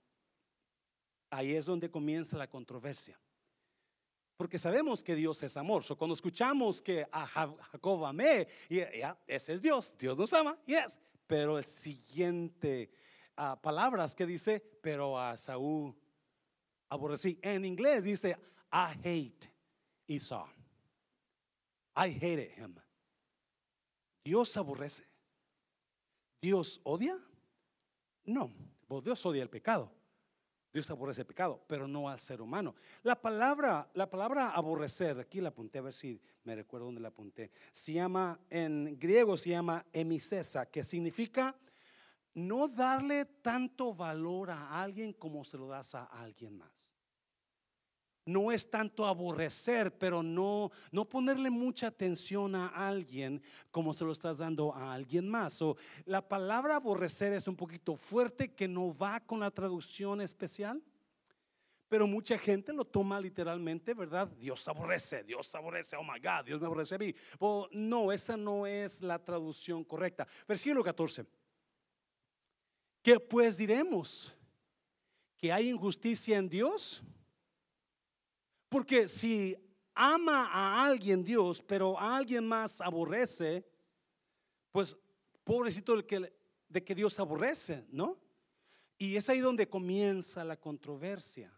[1.30, 3.20] ahí es donde comienza la controversia.
[4.38, 5.84] Porque sabemos que Dios es amor.
[5.84, 9.94] So, cuando escuchamos que a Jacob amé, ya, ese es Dios.
[10.00, 10.98] Dios nos ama, yes.
[11.28, 12.90] Pero el siguiente
[13.62, 15.96] palabras que dice, pero a Saúl
[16.90, 17.40] aborrecí.
[17.42, 18.38] En inglés dice,
[18.72, 19.50] I hate
[20.08, 20.48] Esau.
[21.96, 22.76] I hated him.
[24.24, 25.04] Dios aborrece.
[26.42, 27.18] Dios odia.
[28.26, 28.52] No,
[28.88, 29.92] pues Dios odia el pecado.
[30.72, 32.76] Dios aborrece el pecado, pero no al ser humano.
[33.02, 37.08] La palabra, la palabra aborrecer, aquí la apunté a ver si me recuerdo dónde la
[37.08, 37.52] apunté.
[37.72, 41.56] Se llama, en griego se llama emisesa, que significa
[42.34, 46.94] no darle tanto valor a alguien como se lo das a alguien más.
[48.26, 54.12] No es tanto aborrecer, pero no, no ponerle mucha atención a alguien como se lo
[54.12, 55.60] estás dando a alguien más.
[55.64, 60.84] O la palabra aborrecer es un poquito fuerte que no va con la traducción especial.
[61.88, 64.28] Pero mucha gente lo toma literalmente, ¿verdad?
[64.28, 67.16] Dios aborrece, Dios aborrece, oh my God, Dios me aborrece a mí.
[67.72, 70.28] no, esa no es la traducción correcta.
[70.48, 71.26] Versículo 14.
[73.10, 74.32] ¿Qué pues diremos?
[75.36, 77.02] ¿Que hay injusticia en Dios?
[78.70, 79.58] Porque si
[79.96, 83.66] ama a alguien Dios, pero a alguien más aborrece,
[84.72, 84.96] pues
[85.44, 86.32] pobrecito el que,
[86.68, 88.20] de que Dios aborrece, ¿no?
[89.00, 91.52] Y es ahí donde comienza la controversia,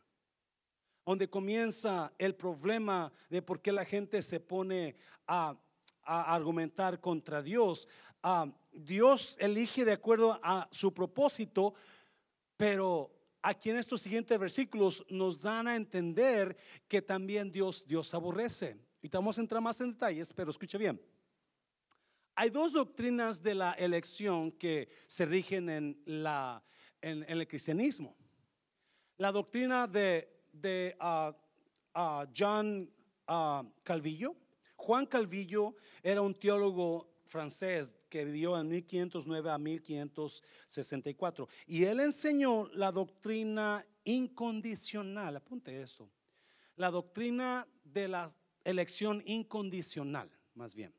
[1.05, 4.95] donde comienza el problema de por qué la gente se pone
[5.27, 5.59] a,
[6.03, 7.89] argumentar contra Dios.
[8.23, 11.73] Ah, Dios elige de acuerdo a su propósito,
[12.55, 16.55] pero aquí en estos siguientes versículos nos dan a entender
[16.87, 18.77] que también Dios, Dios aborrece.
[19.01, 21.01] Y vamos a entrar más en detalles, pero escuche bien.
[22.35, 26.63] Hay dos doctrinas de la elección que se rigen en, la,
[27.01, 28.15] en, el cristianismo.
[29.17, 32.89] La doctrina de, de uh, uh, John
[33.27, 34.35] uh, Calvillo.
[34.75, 41.47] Juan Calvillo era un teólogo francés que vivió en 1509 a 1564.
[41.65, 46.11] Y él enseñó la doctrina incondicional, apunte eso,
[46.75, 48.29] la doctrina de la
[48.63, 50.93] elección incondicional, más bien.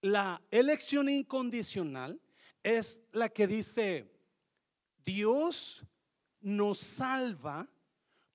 [0.00, 2.20] La elección incondicional
[2.62, 4.10] es la que dice,
[5.04, 5.84] Dios
[6.40, 7.68] nos salva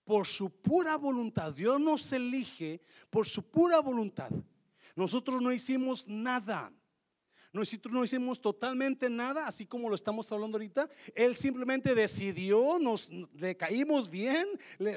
[0.03, 1.53] por su pura voluntad.
[1.53, 4.29] Dios nos elige por su pura voluntad.
[4.95, 6.71] Nosotros no hicimos nada.
[7.53, 10.89] Nosotros no hicimos totalmente nada, así como lo estamos hablando ahorita.
[11.13, 14.47] Él simplemente decidió, nos le caímos bien,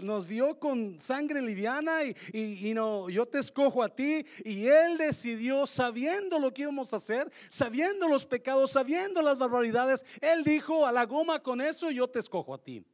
[0.02, 4.24] nos vio con sangre liviana y, no, yo te escojo a ti.
[4.44, 10.04] Y Él decidió, sabiendo lo que íbamos a hacer, sabiendo los pecados, sabiendo las barbaridades,
[10.20, 12.84] Él dijo, a la goma con eso, yo te escojo a ti.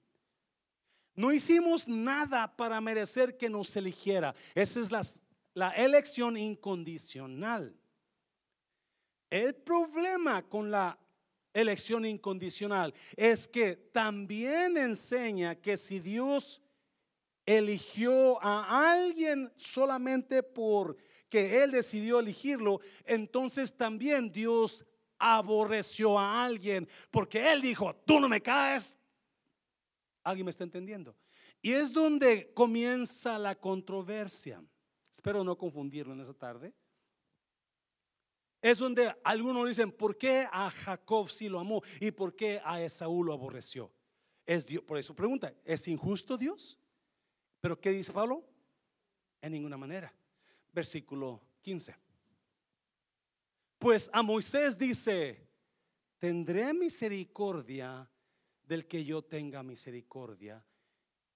[1.15, 4.35] No hicimos nada para merecer que nos eligiera.
[4.55, 5.03] Esa es la,
[5.53, 7.77] la elección incondicional.
[9.31, 10.99] El problema con la
[11.55, 16.61] elección incondicional es que también enseña que si Dios
[17.47, 24.85] eligió a alguien solamente porque Él decidió elegirlo, entonces también Dios
[25.19, 28.99] aborreció a alguien porque Él dijo, tú no me caes.
[30.25, 31.17] ¿Alguien me está entendiendo?
[31.63, 34.63] Y es donde comienza la controversia.
[35.13, 36.73] Espero no confundirlo en esa tarde
[38.63, 42.83] es donde algunos dicen, ¿por qué a Jacob sí lo amó y por qué a
[42.83, 43.91] Esaú lo aborreció?
[44.45, 46.79] Es Dios, por eso pregunta, ¿es injusto Dios?
[47.61, 48.45] Pero ¿qué dice Pablo?
[49.41, 50.13] En ninguna manera.
[50.73, 51.97] Versículo 15.
[53.79, 55.49] Pues a Moisés dice,
[56.19, 58.11] tendré misericordia
[58.63, 60.63] del que yo tenga misericordia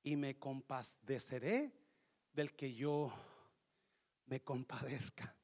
[0.02, 1.72] y me compadeceré
[2.32, 3.12] del que yo
[4.26, 5.34] me compadezca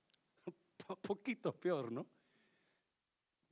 [1.02, 2.06] poquito peor, ¿no?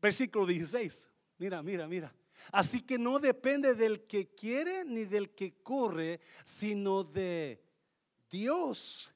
[0.01, 1.09] Versículo 16.
[1.39, 2.14] Mira, mira, mira.
[2.53, 7.61] Así que no depende del que quiere ni del que corre, sino de
[8.30, 9.12] Dios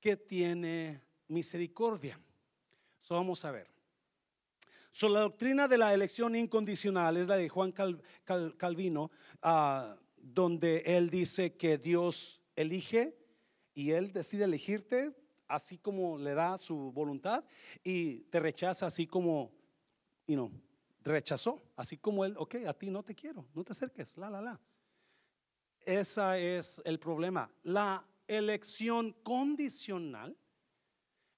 [0.00, 2.20] que tiene misericordia.
[3.00, 3.68] So, vamos a ver.
[4.90, 9.10] So, la doctrina de la elección incondicional es la de Juan Calvino,
[9.42, 13.16] ah, donde él dice que Dios elige
[13.74, 15.14] y él decide elegirte
[15.48, 17.44] así como le da su voluntad
[17.82, 19.50] y te rechaza así como,
[20.26, 20.50] you know,
[21.02, 24.40] rechazó, así como él, ok, a ti no te quiero, no te acerques, la, la,
[24.40, 24.60] la.
[25.84, 27.50] Ese es el problema.
[27.62, 30.36] La elección condicional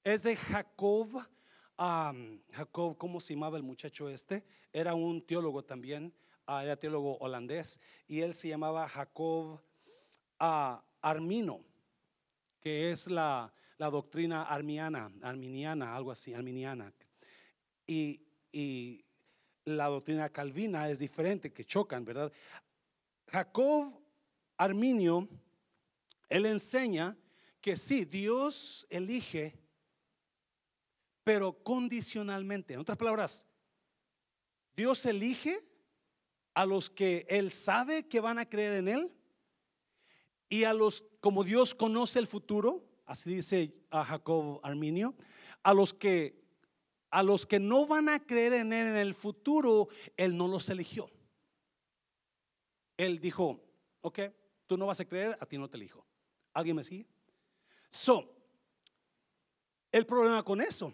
[0.03, 1.25] es de Jacob.
[2.53, 4.45] Jacob, ¿cómo se llamaba el muchacho este?
[4.73, 6.13] Era un teólogo también,
[6.47, 9.61] ah, era teólogo holandés, y él se llamaba Jacob
[10.41, 11.65] uh, Armino,
[12.61, 13.53] que es la,
[13.89, 16.93] doctrina armiana, arminiana, algo así, arminiana.
[17.87, 18.21] Y,
[18.53, 19.05] y
[19.65, 22.33] la doctrina calvina es diferente, que chocan, ¿verdad?
[23.29, 23.99] Jacob
[24.57, 25.29] Arminio,
[26.29, 27.17] él enseña
[27.61, 29.55] que sí, Dios elige,
[31.25, 32.75] pero condicionalmente.
[32.75, 33.47] En otras palabras,
[34.75, 35.63] Dios elige
[36.55, 39.15] a los que Él sabe que van a creer en Él
[40.49, 45.17] y a los, como Dios conoce el futuro, así dice Jacob Arminio,
[45.65, 46.39] a los que
[47.11, 50.69] a los que no van a creer en Él en el futuro, Él no los
[50.69, 51.11] eligió.
[52.97, 53.61] Él dijo,
[54.01, 54.21] ok,
[54.69, 56.07] tú no vas a creer, a ti no te elijo.
[56.53, 57.05] ¿Alguien me sigue?
[57.91, 58.33] So,
[59.91, 60.93] el problema con eso,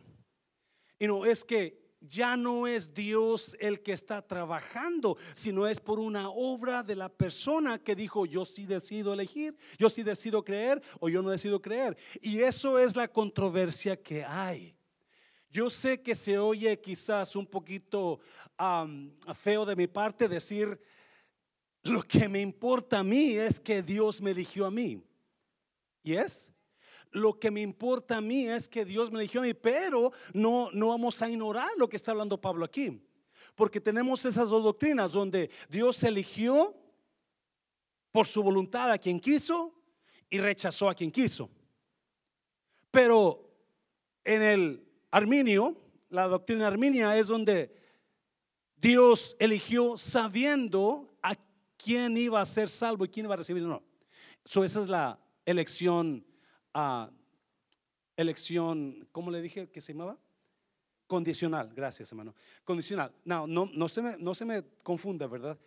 [0.99, 5.99] y no es que ya no es Dios el que está trabajando, sino es por
[5.99, 10.83] una obra de la persona que dijo, yo sí decido elegir, yo sí decido creer
[11.01, 11.97] o yo no decido creer.
[12.21, 14.77] Y eso es la controversia que hay.
[15.51, 18.21] Yo sé que se oye quizás un poquito
[19.35, 20.79] feo de mi parte decir,
[21.83, 25.03] lo que me importa a mí es que Dios me eligió a mí.
[26.03, 26.53] ¿Y es?
[27.17, 30.71] Lo que me importa a mí es que Dios me eligió a mí, pero no,
[30.73, 33.03] no vamos a ignorar lo que está hablando Pablo aquí.
[33.55, 36.77] Porque tenemos esas dos doctrinas donde Dios eligió
[38.13, 39.73] por su voluntad a quien quiso
[40.29, 41.49] y rechazó a quien quiso.
[42.91, 43.51] Pero
[44.23, 45.75] en el Arminio,
[46.11, 47.75] la doctrina arminia es donde
[48.77, 51.35] Dios eligió sabiendo a
[51.79, 53.83] quién iba a ser salvo y quién iba a recibir o no.
[54.45, 56.26] Esa es la elección,
[58.17, 60.19] elección, ¿cómo le dije que se llamaba?
[61.07, 62.35] Condicional, gracias hermano.
[62.65, 63.13] Condicional.
[63.25, 65.59] No, no, no, se me, no se me confunda, ¿verdad?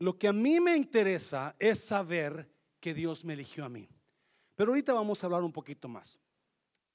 [0.00, 2.48] Lo que a mí me interesa es saber
[2.80, 3.88] que Dios me eligió a mí.
[4.54, 6.18] Pero ahorita vamos a hablar un poquito más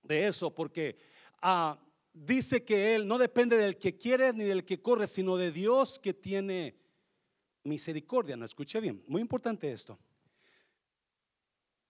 [0.01, 0.97] de eso, porque
[1.41, 1.77] ah,
[2.11, 5.97] dice que Él no depende del que quiere ni del que corre, sino de Dios
[5.97, 6.75] que tiene
[7.63, 8.35] misericordia.
[8.35, 9.97] No escuché bien, muy importante esto.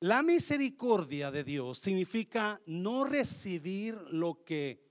[0.03, 4.83] La misericordia de Dios significa no recibir lo que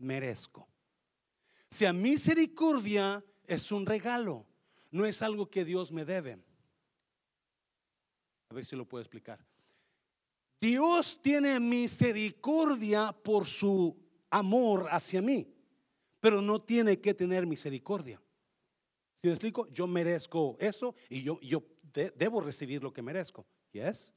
[0.00, 0.60] merezco.
[0.60, 4.44] O sea, misericordia es un regalo,
[4.90, 6.38] no es algo que Dios me debe.
[8.50, 9.42] A ver si lo puedo explicar.
[10.60, 13.96] Dios tiene misericordia por su
[14.28, 15.50] amor hacia mí,
[16.20, 18.20] pero no tiene que tener misericordia.
[19.22, 19.66] Si me explico?
[19.68, 23.46] Yo merezco eso y yo, yo debo recibir lo que merezco.
[23.72, 24.12] Yes.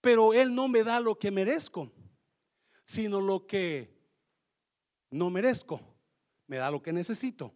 [0.00, 1.90] Pero Él no me da lo que merezco,
[2.84, 3.96] sino lo que
[5.10, 5.80] no merezco.
[6.46, 7.52] Me da lo que necesito.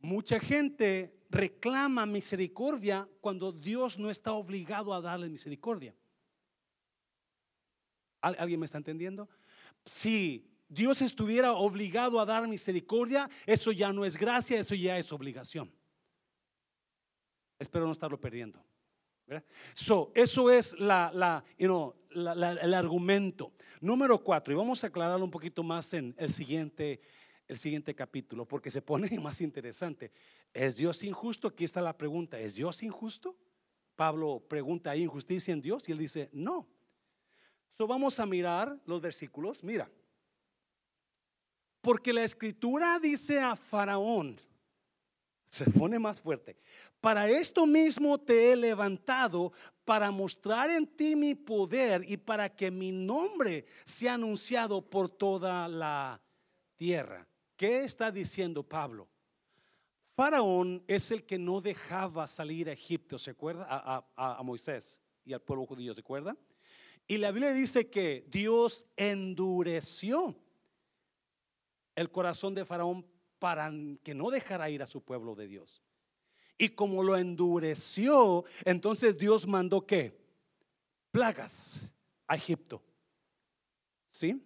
[0.00, 5.94] Mucha gente reclama misericordia cuando Dios no está obligado a darle misericordia.
[8.20, 9.28] ¿Alguien me está entendiendo?
[9.84, 15.12] Si Dios estuviera obligado a dar misericordia, eso ya no es gracia, eso ya es
[15.12, 15.72] obligación.
[17.58, 18.62] Espero no estarlo perdiendo.
[19.72, 21.44] So, eso es la,
[22.10, 23.52] el argumento.
[23.80, 27.00] Número cuatro, y vamos a aclararlo un poquito más en el siguiente,
[27.48, 30.12] el siguiente capítulo, porque se pone más interesante.
[30.52, 31.48] ¿Es Dios injusto?
[31.48, 32.38] Aquí está la pregunta.
[32.38, 33.36] ¿Es Dios injusto?
[33.96, 35.88] Pablo pregunta, ¿hay injusticia en Dios?
[35.88, 36.66] Y él dice, no.
[37.72, 39.62] So vamos a mirar los versículos.
[39.62, 39.90] Mira.
[41.80, 44.40] Porque la escritura dice a Faraón,
[45.54, 46.56] se pone más fuerte,
[47.00, 49.52] para esto mismo te he levantado,
[49.84, 55.68] para mostrar en ti mi poder y para que mi nombre sea anunciado por toda
[55.68, 56.20] la
[56.76, 57.26] tierra.
[57.56, 59.08] ¿Qué está diciendo Pablo?
[60.16, 63.66] Faraón es el que no dejaba salir a Egipto, ¿se acuerda?
[63.68, 66.36] A, a Moisés y al pueblo judío, ¿se acuerda?
[67.06, 70.34] Y la Biblia dice que Dios endureció
[71.94, 73.06] el corazón de Faraón
[73.44, 73.70] para
[74.02, 75.82] que no dejara ir a su pueblo de Dios.
[76.56, 80.18] Y como lo endureció, entonces Dios mandó qué?
[81.10, 81.78] Plagas
[82.26, 82.82] a Egipto.
[84.08, 84.42] ¿Sí?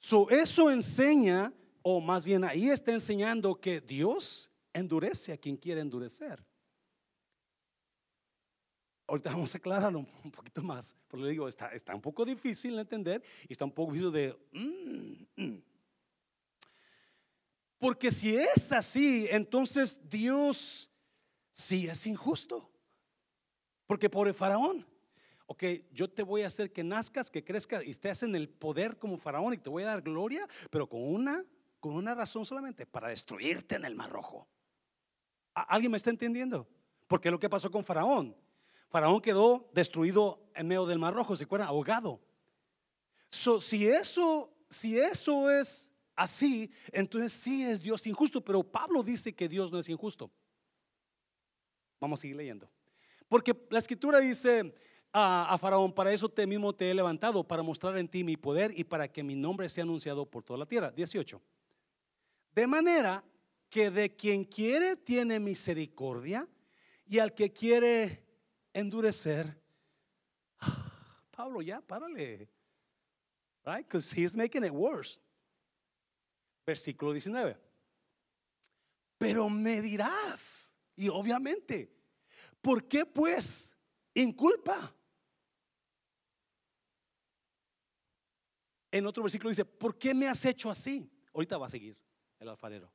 [0.00, 5.80] So, eso enseña o más bien ahí está enseñando que Dios endurece a quien quiere
[5.80, 6.44] endurecer.
[9.06, 12.74] Ahorita vamos a aclararlo un poquito más, pero le digo, está, está un poco difícil
[12.74, 14.36] de entender y está un poco difícil de...
[14.52, 15.62] Mm, mm.
[17.78, 20.90] Porque si es así, entonces Dios
[21.52, 22.70] sí es injusto.
[23.86, 24.86] Porque por el faraón,
[25.46, 28.98] ok, yo te voy a hacer que nazcas, que crezcas y estés en el poder
[28.98, 31.44] como faraón y te voy a dar gloria, pero con una,
[31.80, 34.48] con una razón solamente, para destruirte en el mar rojo.
[35.54, 36.68] ¿Alguien me está entendiendo?
[37.06, 38.36] Porque lo que pasó con faraón,
[38.88, 42.20] faraón quedó destruido en medio del mar rojo, se acuerdan, ahogado.
[43.30, 45.87] si eso, si eso es
[46.18, 50.30] así, entonces sí es Dios injusto, pero Pablo dice que Dios no es injusto.
[52.00, 52.68] Vamos a seguir leyendo.
[53.28, 54.74] Porque la escritura dice
[55.12, 58.72] a, Faraón, para eso te mismo te he levantado, para mostrar en ti mi poder
[58.76, 60.90] y para que mi nombre sea anunciado por toda la tierra.
[60.90, 61.40] 18.
[62.52, 63.24] De manera
[63.70, 66.48] que de quien quiere tiene misericordia
[67.06, 68.24] y al que quiere
[68.72, 69.56] endurecer,
[71.30, 72.48] Pablo, ya, párale.
[73.64, 73.86] Right?
[73.86, 75.20] Because he's making it worse.
[76.68, 77.58] Versículo 19.
[79.16, 81.90] Pero me dirás, y obviamente,
[82.60, 83.74] ¿por qué pues
[84.12, 84.94] inculpa?
[88.90, 91.10] En otro versículo dice, ¿por qué me has hecho así?
[91.32, 91.96] Ahorita va a seguir
[92.38, 92.92] el alfarero.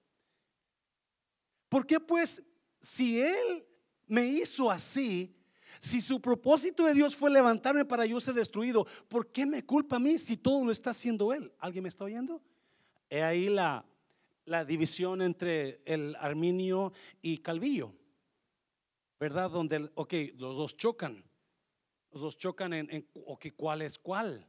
[1.68, 2.44] ¿Por qué pues,
[2.80, 3.66] si él
[4.06, 5.36] me hizo así,
[5.80, 9.96] si su propósito de Dios fue levantarme para yo ser destruido, ¿por qué me culpa
[9.96, 11.52] a mí si todo lo está haciendo él?
[11.58, 12.40] ¿Alguien me está oyendo?
[13.14, 13.86] He ahí la,
[14.46, 17.94] la división entre el Arminio y Calvillo,
[19.20, 19.52] ¿verdad?
[19.52, 21.24] Donde, ok, los dos chocan,
[22.10, 24.44] los dos chocan en, en ok, ¿cuál es cuál?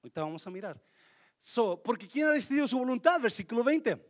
[0.00, 0.80] Ahorita vamos a mirar.
[1.38, 3.20] So, porque ¿quién ha decidido su voluntad?
[3.20, 4.00] Versículo 20.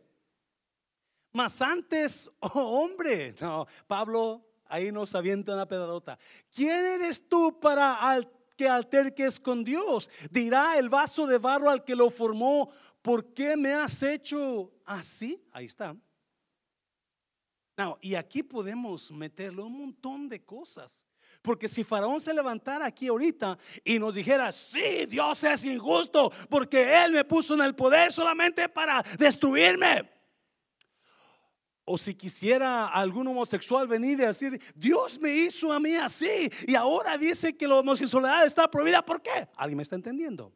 [1.31, 6.19] Mas antes, oh hombre, no, Pablo ahí nos avienta una pedadota.
[6.53, 8.07] ¿Quién eres tú para
[8.57, 10.09] que alterques con Dios.
[10.31, 12.69] Dirá el vaso de barro al que lo formó,
[13.01, 15.41] ¿por qué me has hecho así?
[15.53, 15.95] Ahí está.
[18.01, 21.05] y aquí podemos meterle un montón de cosas.
[21.41, 27.03] Porque si Faraón se levantara aquí ahorita y nos dijera, sí, Dios es injusto, porque
[27.03, 30.16] Él me puso en el poder solamente para destruirme.
[31.89, 36.75] O si quisiera algún homosexual venir y decir, Dios me hizo a mí así y
[36.75, 39.47] ahora dice que la homosexualidad está prohibida, ¿por qué?
[39.55, 40.51] ¿Alguien me está entendiendo?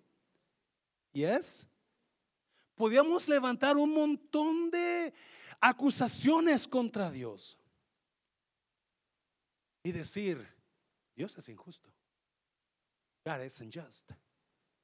[1.13, 1.65] ¿Yes?
[2.75, 5.13] Podíamos levantar un montón de
[5.61, 7.57] acusaciones contra Dios
[9.83, 10.45] y decir,
[11.15, 11.89] Dios es injusto.
[13.25, 14.11] God isn't just.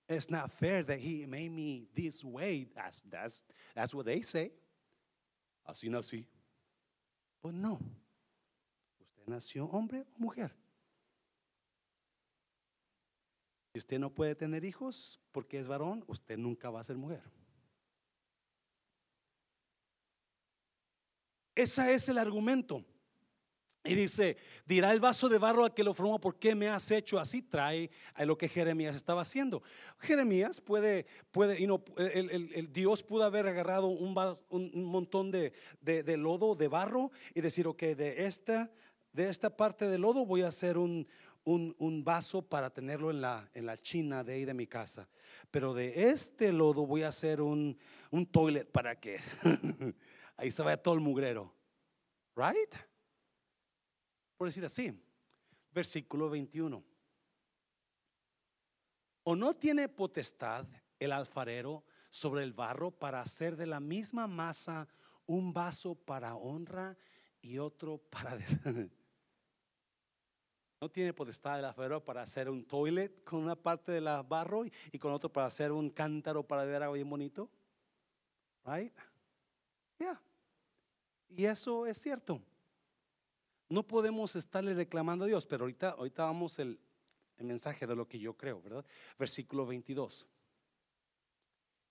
[0.07, 2.67] It's not fair that he made me this way.
[2.73, 3.43] That's, that's,
[3.75, 4.53] that's what they say.
[5.67, 6.25] Así nací.
[7.47, 7.79] Pues no.
[8.99, 10.53] Usted nació hombre o mujer.
[13.71, 17.23] Si usted no puede tener hijos porque es varón, usted nunca va a ser mujer.
[21.55, 22.83] Ese es el argumento.
[23.83, 26.91] Y dice, dirá el vaso de barro al que lo formó, ¿por qué me has
[26.91, 27.41] hecho así?
[27.41, 29.63] Trae a lo que Jeremías estaba haciendo.
[29.99, 34.13] Jeremías puede, puede, y no, el, Dios pudo haber agarrado un,
[34.73, 35.53] montón de,
[36.17, 38.69] lodo, de barro, y decir, ok, de esta,
[39.13, 41.07] de esta parte de lodo voy a hacer un,
[42.03, 45.07] vaso para tenerlo en la, en la china de ahí de mi casa.
[45.49, 47.77] Pero de este lodo voy a hacer un,
[48.11, 49.19] un toilet para que
[50.35, 51.53] ahí se vaya todo el mugrero.
[52.35, 52.75] Right?
[54.37, 54.93] Por decir así,
[55.71, 56.83] versículo 21.
[59.23, 60.65] ¿O no tiene potestad
[60.99, 64.87] el alfarero sobre el barro para hacer de la misma masa
[65.25, 66.97] un vaso para honra
[67.41, 68.37] y otro para...
[70.79, 74.99] no tiene potestad el alfarero para hacer un toilet con una parte del barro y
[74.99, 77.49] con otro para hacer un cántaro para ver algo bien bonito.
[78.63, 78.93] Right?
[79.99, 80.21] Yeah.
[81.29, 82.41] Y eso es cierto.
[83.69, 85.95] No podemos estarle reclamando a Dios, pero ahorita,
[86.25, 86.79] vamos el,
[87.37, 88.85] el mensaje de lo que yo creo, ¿verdad?
[89.17, 90.27] Versículo 22.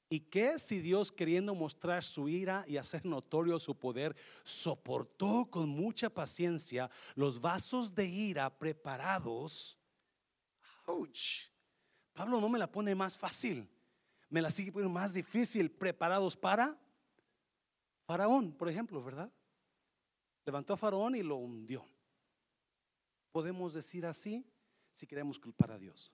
[0.09, 4.15] ¿Y qué si Dios queriendo mostrar su ira y hacer notorio su poder,
[4.45, 9.79] soportó con mucha paciencia los vasos de ira preparados?
[10.87, 11.49] Ouch.
[12.13, 13.69] Pablo no me la pone más fácil,
[14.31, 16.79] me la sigue poniendo más difícil, preparados para
[18.07, 19.31] Faraón, por ejemplo, ¿verdad?
[20.47, 21.85] Levantó a Faraón y lo hundió.
[23.33, 24.47] Podemos decir así
[24.91, 26.11] si queremos culpar a Dios.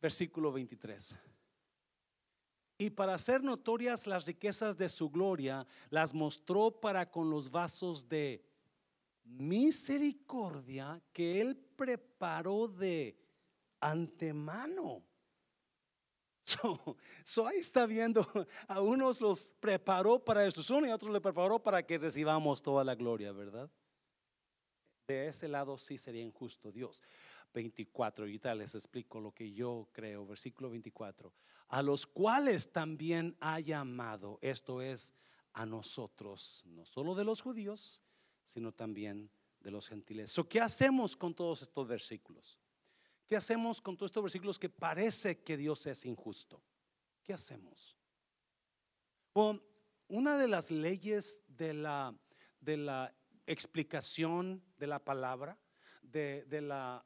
[0.00, 1.16] versículo 23.
[2.78, 8.08] Y para hacer notorias las riquezas de su gloria, las mostró para con los vasos
[8.08, 8.42] de
[9.24, 13.18] misericordia que él preparó de
[13.80, 15.02] antemano.
[17.24, 18.26] So, ahí está viendo,
[18.66, 22.82] a unos los preparó para destrucción y a otros le preparó para que recibamos toda
[22.82, 23.70] la gloria, ¿verdad?
[25.06, 27.02] De ese lado sí sería injusto Dios.
[27.52, 31.32] 24, ahorita les explico lo que yo creo, versículo 24,
[31.68, 35.14] a los cuales también ha llamado, esto es,
[35.52, 38.04] a nosotros, no solo de los judíos,
[38.44, 40.30] sino también de los gentiles.
[40.30, 42.58] So, ¿Qué hacemos con todos estos versículos?
[43.30, 46.60] ¿Qué hacemos con todos estos versículos que parece que Dios es injusto?
[47.22, 47.96] ¿Qué hacemos?
[49.32, 49.62] Bueno,
[50.08, 52.12] una de las leyes de la,
[52.60, 53.14] de la
[53.46, 55.56] explicación de la palabra,
[56.02, 57.04] de, de la,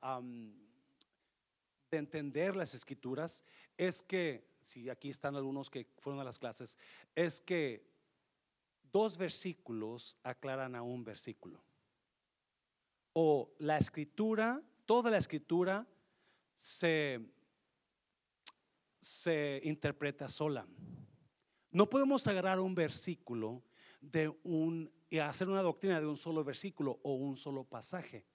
[1.91, 3.45] de entender las escrituras,
[3.77, 6.79] es que, si aquí están algunos que fueron a las clases,
[7.15, 7.87] es que
[8.91, 11.63] dos versículos aclaran a un versículo.
[13.13, 15.87] O la escritura, toda la escritura
[16.55, 17.21] se,
[19.01, 20.67] se interpreta sola.
[21.71, 23.63] No podemos agarrar un versículo
[24.01, 28.27] de un y hacer una doctrina de un solo versículo o un solo pasaje.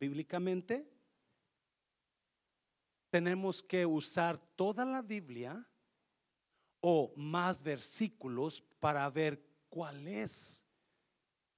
[0.00, 0.90] Bíblicamente
[3.10, 5.64] tenemos que usar toda la Biblia
[6.80, 10.66] o más versículos para ver cuál es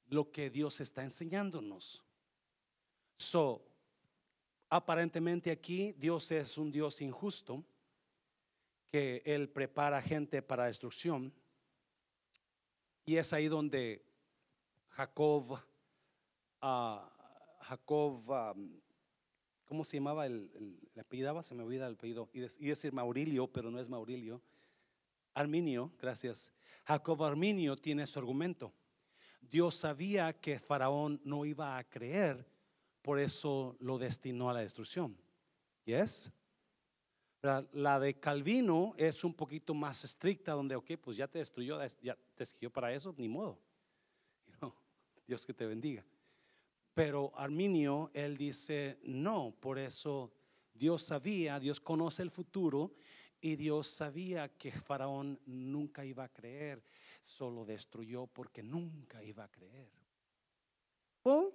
[0.09, 2.05] lo que Dios está enseñándonos.
[3.17, 3.72] So,
[4.73, 7.63] aparentemente aquí Dios es un Dios injusto,
[8.91, 11.31] que Él prepara gente para destrucción.
[13.05, 14.03] Y es ahí donde
[14.89, 15.61] Jacob,
[16.63, 16.99] uh,
[17.61, 18.57] Jacob,
[19.67, 21.43] ¿cómo se llamaba el, el, apellidaba?
[21.43, 22.31] Se me olvida el apellido.
[22.33, 24.41] Y, y decir Maurilio, pero no es Maurilio.
[25.35, 26.51] Arminio, gracias.
[26.87, 28.73] Jacob Arminio tiene su argumento.
[29.43, 32.47] Dios sabía que Faraón no iba a creer,
[33.03, 35.17] por eso lo destinó a la destrucción.
[35.85, 36.33] ¿Yes?
[37.73, 42.17] La de Calvino es un poquito más estricta, donde, ok, pues ya te destruyó, ya
[42.37, 43.59] te escogió para eso, ni modo.
[45.27, 46.05] Dios que te bendiga.
[46.95, 50.33] Pero Arminio, él dice, no, por eso
[50.73, 52.95] Dios sabía, Dios conoce el futuro
[53.41, 56.83] y Dios sabía que Faraón nunca iba a creer,
[57.23, 59.91] solo destruyó porque nunca iba a creer.
[61.25, 61.53] ¿O?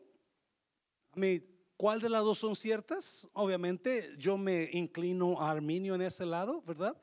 [1.76, 3.28] ¿Cuál de las dos son ciertas?
[3.34, 6.96] Obviamente yo me inclino a Arminio en ese lado, ¿verdad?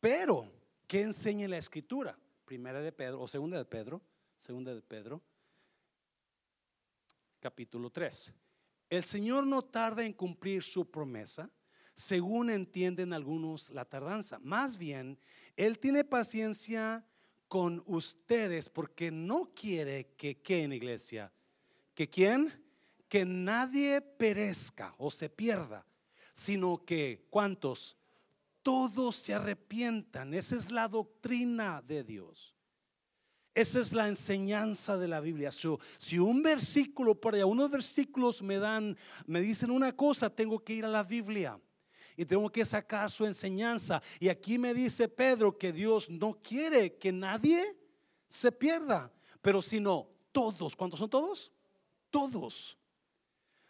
[0.00, 0.50] Pero,
[0.86, 2.18] ¿qué enseña la escritura?
[2.44, 4.02] Primera de Pedro o segunda de Pedro,
[4.38, 5.22] segunda de Pedro
[7.44, 8.32] capítulo 3.
[8.88, 11.50] El Señor no tarda en cumplir su promesa,
[11.94, 14.38] según entienden algunos la tardanza.
[14.38, 15.18] Más bien,
[15.54, 17.04] Él tiene paciencia
[17.46, 21.30] con ustedes porque no quiere que, ¿qué en iglesia?
[21.94, 22.63] ¿Que quién?
[23.14, 25.86] Que nadie perezca o se pierda,
[26.32, 27.96] sino que, ¿cuántos?
[28.60, 30.34] Todos se arrepientan.
[30.34, 32.56] Esa es la doctrina de Dios.
[33.54, 35.52] Esa es la enseñanza de la Biblia.
[35.52, 40.72] si un versículo por allá, unos versículos me dan, me dicen una cosa, tengo que
[40.72, 41.60] ir a la Biblia
[42.16, 44.02] y tengo que sacar su enseñanza.
[44.18, 47.76] Y aquí me dice Pedro que Dios no quiere que nadie
[48.28, 50.74] se pierda, pero sino todos.
[50.74, 51.52] ¿Cuántos son todos?
[52.10, 52.76] Todos.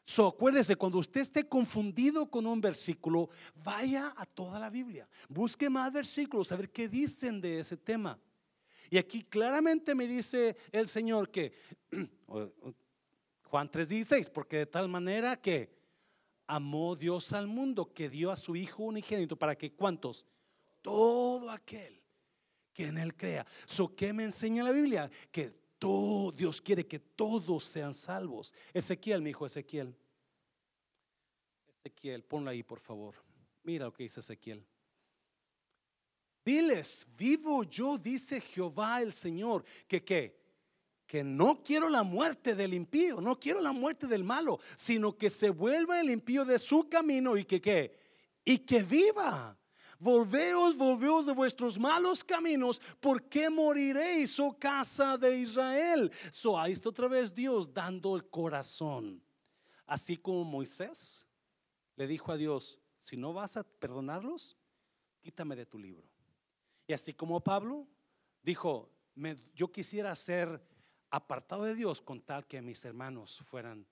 [0.07, 3.31] So, acuérdese, cuando usted esté confundido con un versículo,
[3.65, 5.09] vaya a toda la Biblia.
[5.29, 8.19] Busque más versículos, a ver qué dicen de ese tema.
[8.91, 11.55] Y aquí claramente me dice el Señor que,
[13.45, 15.75] Juan 3:16, porque de tal manera que
[16.47, 20.27] amó Dios al mundo, que dio a su Hijo unigénito, para que cuántos,
[20.83, 21.99] todo aquel
[22.75, 23.47] que en Él crea.
[23.65, 25.11] So, ¿Qué me enseña la Biblia?
[25.31, 25.64] Que
[26.35, 28.55] Dios quiere que todos sean salvos.
[28.73, 29.95] Ezequiel, mi hijo Ezequiel.
[31.85, 33.15] Ezequiel, ponlo ahí, por favor.
[33.63, 34.65] Mira lo que dice Ezequiel.
[36.45, 40.43] Diles, vivo yo, dice Jehová el Señor, que qué?
[41.07, 45.31] Que no quiero la muerte del impío, no quiero la muerte del malo, sino que
[45.31, 47.97] se vuelva el impío de su camino y que qué?
[48.45, 49.59] Y que viva.
[50.05, 56.13] Volveos, volveos de vuestros malos caminos, porque moriréis, oh casa de Israel.
[56.31, 59.23] So, ahí está otra vez Dios dando el corazón.
[59.87, 61.27] Así como Moisés
[61.97, 64.59] le dijo a Dios, si no vas a perdonarlos,
[65.23, 66.07] quítame de tu libro.
[66.87, 67.89] Y así como Pablo
[68.43, 68.91] dijo,
[69.55, 70.63] yo quisiera ser
[71.09, 73.87] apartado de Dios con tal que mis hermanos fueran.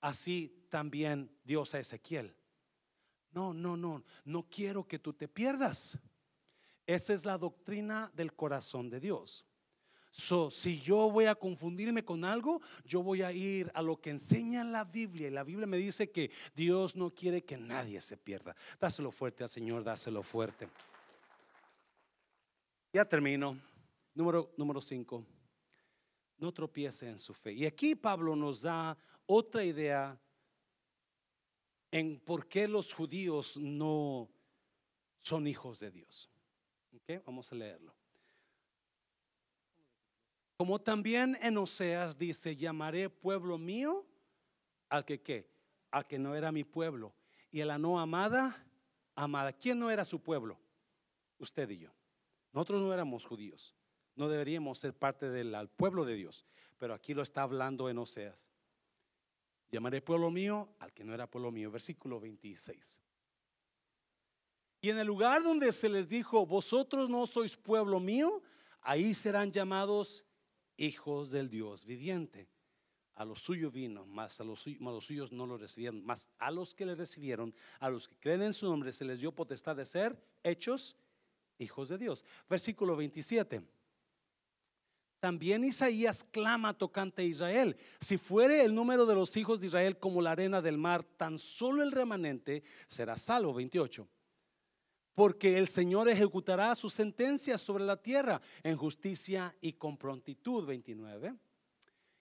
[0.00, 2.36] Así también Dios a Ezequiel.
[3.36, 5.98] No, no, no, no quiero que tú te pierdas.
[6.86, 9.44] Esa es la doctrina del corazón de Dios.
[10.10, 14.08] So, si yo voy a confundirme con algo, yo voy a ir a lo que
[14.08, 15.28] enseña la Biblia.
[15.28, 18.56] Y la Biblia me dice que Dios no quiere que nadie se pierda.
[18.80, 20.70] Dáselo fuerte al Señor, dáselo fuerte.
[22.90, 23.58] Ya termino.
[24.14, 25.26] Número, número cinco.
[26.38, 27.52] No tropiece en su fe.
[27.52, 30.18] Y aquí Pablo nos da otra idea
[31.90, 34.28] en por qué los judíos no
[35.20, 36.30] son hijos de Dios.
[37.24, 37.94] Vamos a leerlo.
[40.56, 44.06] Como también en Oseas dice, llamaré pueblo mío
[44.88, 45.50] al que qué,
[45.90, 47.12] al que no era mi pueblo.
[47.50, 48.64] Y a la no amada,
[49.14, 49.52] amada.
[49.52, 50.58] ¿Quién no era su pueblo?
[51.38, 51.90] Usted y yo.
[52.52, 53.74] Nosotros no éramos judíos.
[54.14, 56.46] No deberíamos ser parte del pueblo de Dios.
[56.78, 58.48] Pero aquí lo está hablando en Oseas.
[59.70, 61.70] Llamaré pueblo mío al que no era pueblo mío.
[61.70, 63.00] Versículo 26.
[64.80, 68.42] Y en el lugar donde se les dijo, vosotros no sois pueblo mío,
[68.82, 70.24] ahí serán llamados
[70.76, 72.48] hijos del Dios viviente.
[73.14, 76.84] A los suyos vino, más a los, suyos no lo recibieron, más a los que
[76.84, 80.22] le recibieron, a los que creen en su nombre, se les dio potestad de ser
[80.42, 80.96] hechos
[81.58, 82.24] hijos de Dios.
[82.48, 83.62] Versículo 27.
[85.26, 87.76] También Isaías clama tocante a Israel.
[87.98, 91.36] Si fuere el número de los hijos de Israel como la arena del mar, tan
[91.36, 93.52] solo el remanente será salvo.
[93.52, 94.06] 28
[95.16, 100.64] porque el Señor ejecutará su sentencia sobre la tierra en justicia y con prontitud.
[100.64, 101.34] 29.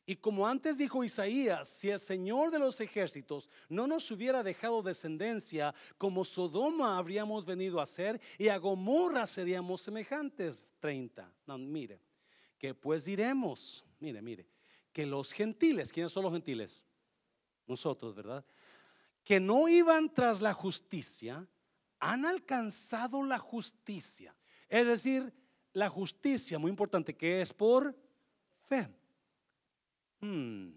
[0.08, 4.82] Y como antes dijo Isaías, si el Señor de los ejércitos no nos hubiera dejado
[4.82, 10.64] descendencia, como Sodoma habríamos venido a ser y a Gomorra seríamos semejantes.
[10.80, 11.32] 30.
[11.46, 12.00] No, mire,
[12.74, 14.48] pues diremos, mire, mire,
[14.92, 16.86] que los gentiles, ¿quiénes son los gentiles?
[17.68, 18.46] Nosotros, ¿verdad?
[19.24, 21.48] Que no iban tras la justicia,
[22.00, 24.36] han alcanzado la justicia.
[24.70, 25.34] Es decir,
[25.74, 27.96] la justicia, muy importante, que es por
[28.62, 28.90] fe.
[30.22, 30.72] Hmm.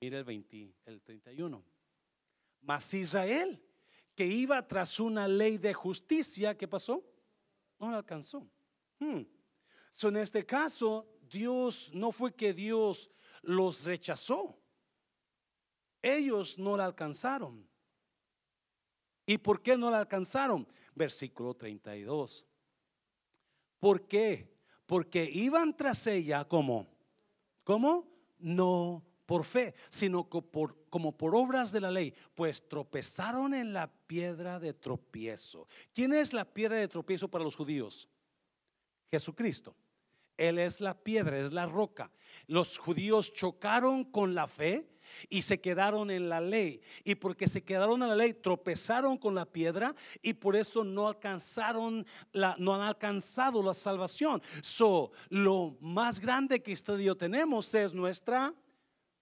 [0.00, 1.64] Mira el 20, el 31.
[2.62, 3.62] Mas Israel,
[4.14, 7.02] que iba tras una ley de justicia, ¿qué pasó?
[7.78, 8.46] No la alcanzó.
[8.98, 9.22] Hmm.
[10.02, 13.10] En este caso, Dios, no fue que Dios
[13.42, 14.58] los rechazó.
[16.02, 17.68] Ellos no la alcanzaron.
[19.26, 20.66] ¿Y por qué no la alcanzaron?
[20.94, 22.46] Versículo 32.
[23.78, 24.56] ¿Por qué?
[24.86, 26.88] Porque iban tras ella como,
[27.64, 28.08] ¿cómo?
[28.38, 33.86] No por fe, sino por, como por obras de la ley, pues tropezaron en la
[34.08, 35.68] piedra de tropiezo.
[35.94, 38.08] ¿Quién es la piedra de tropiezo para los judíos?
[39.10, 39.74] Jesucristo.
[40.36, 42.10] Él es la piedra, es la roca.
[42.46, 44.88] Los judíos chocaron con la fe
[45.28, 46.80] y se quedaron en la ley.
[47.04, 51.08] Y porque se quedaron en la ley, tropezaron con la piedra y por eso no
[51.08, 54.42] alcanzaron la, no han alcanzado la salvación.
[54.62, 58.54] So, lo más grande que usted y yo tenemos es nuestra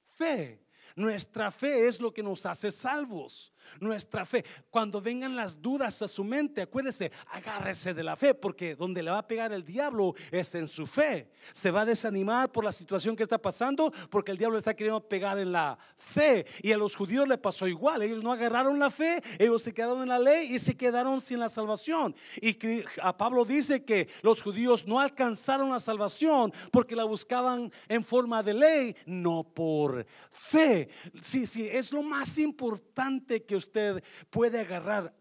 [0.07, 0.63] fe.
[0.95, 3.53] Nuestra fe es lo que nos hace salvos.
[3.81, 4.45] Nuestra fe.
[4.71, 9.11] Cuando vengan las dudas a su mente, acuérdese, agárrese de la fe, porque donde le
[9.11, 11.31] va a pegar el diablo es en su fe.
[11.53, 15.01] Se va a desanimar por la situación que está pasando, porque el diablo está queriendo
[15.01, 16.47] pegar en la fe.
[16.63, 18.03] Y a los judíos le pasó igual.
[18.03, 21.39] Ellos no agarraron la fe, ellos se quedaron en la ley y se quedaron sin
[21.39, 22.15] la salvación.
[22.41, 22.57] Y
[23.03, 28.43] a Pablo dice que los judíos no alcanzaron la salvación porque la buscaban en forma
[28.43, 30.89] de ley, no por fe.
[31.21, 35.15] Sí, sí, es lo más importante que usted puede agarrar.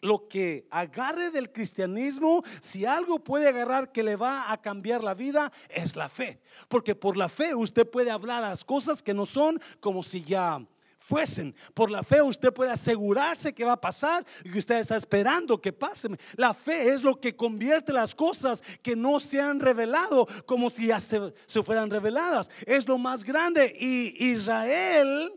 [0.00, 5.14] Lo que agarre del cristianismo, si algo puede agarrar que le va a cambiar la
[5.14, 6.42] vida, es la fe.
[6.68, 10.60] Porque por la fe usted puede hablar las cosas que no son como si ya
[11.04, 11.54] fuesen.
[11.74, 15.60] Por la fe usted puede asegurarse que va a pasar y que usted está esperando
[15.60, 16.08] que pase.
[16.36, 20.86] La fe es lo que convierte las cosas que no se han revelado como si
[20.86, 22.50] ya se, se fueran reveladas.
[22.66, 23.74] Es lo más grande.
[23.78, 25.32] Y Israel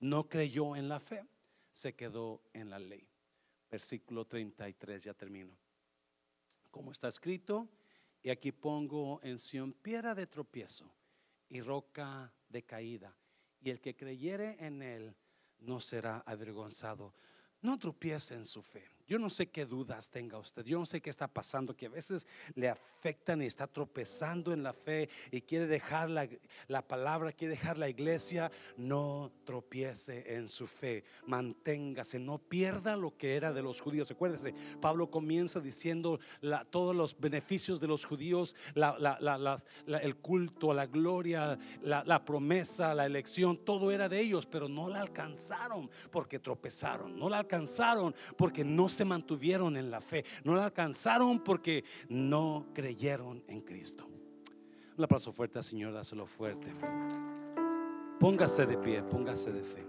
[0.00, 1.29] no creyó en la fe
[1.80, 3.08] se quedó en la ley.
[3.70, 5.56] Versículo 33, ya termino.
[6.70, 7.70] Como está escrito,
[8.22, 10.92] y aquí pongo en Sion piedra de tropiezo
[11.48, 13.16] y roca de caída,
[13.62, 15.16] y el que creyere en él
[15.60, 17.14] no será avergonzado.
[17.62, 18.86] No tropiece en su fe.
[19.10, 21.88] Yo no sé qué dudas tenga usted, yo no sé qué está pasando, que a
[21.88, 26.28] veces le afectan y está tropezando en la fe y quiere dejar la,
[26.68, 28.52] la palabra, quiere dejar la iglesia.
[28.76, 34.12] No tropiece en su fe, manténgase, no pierda lo que era de los judíos.
[34.12, 36.20] Acuérdese, Pablo comienza diciendo
[36.70, 43.90] todos los beneficios de los judíos, el culto, la gloria, la promesa, la elección, todo
[43.90, 48.99] era de ellos, pero no la alcanzaron porque tropezaron, no la alcanzaron porque no se
[49.04, 54.08] mantuvieron en la fe, no la alcanzaron porque no creyeron en Cristo.
[54.96, 56.74] Un aplauso fuerte, Señor, dáselo fuerte.
[58.18, 59.86] Póngase de pie, póngase de fe.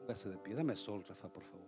[0.00, 0.54] Póngase de pie.
[0.54, 1.67] Dame sol, Rafa, por favor.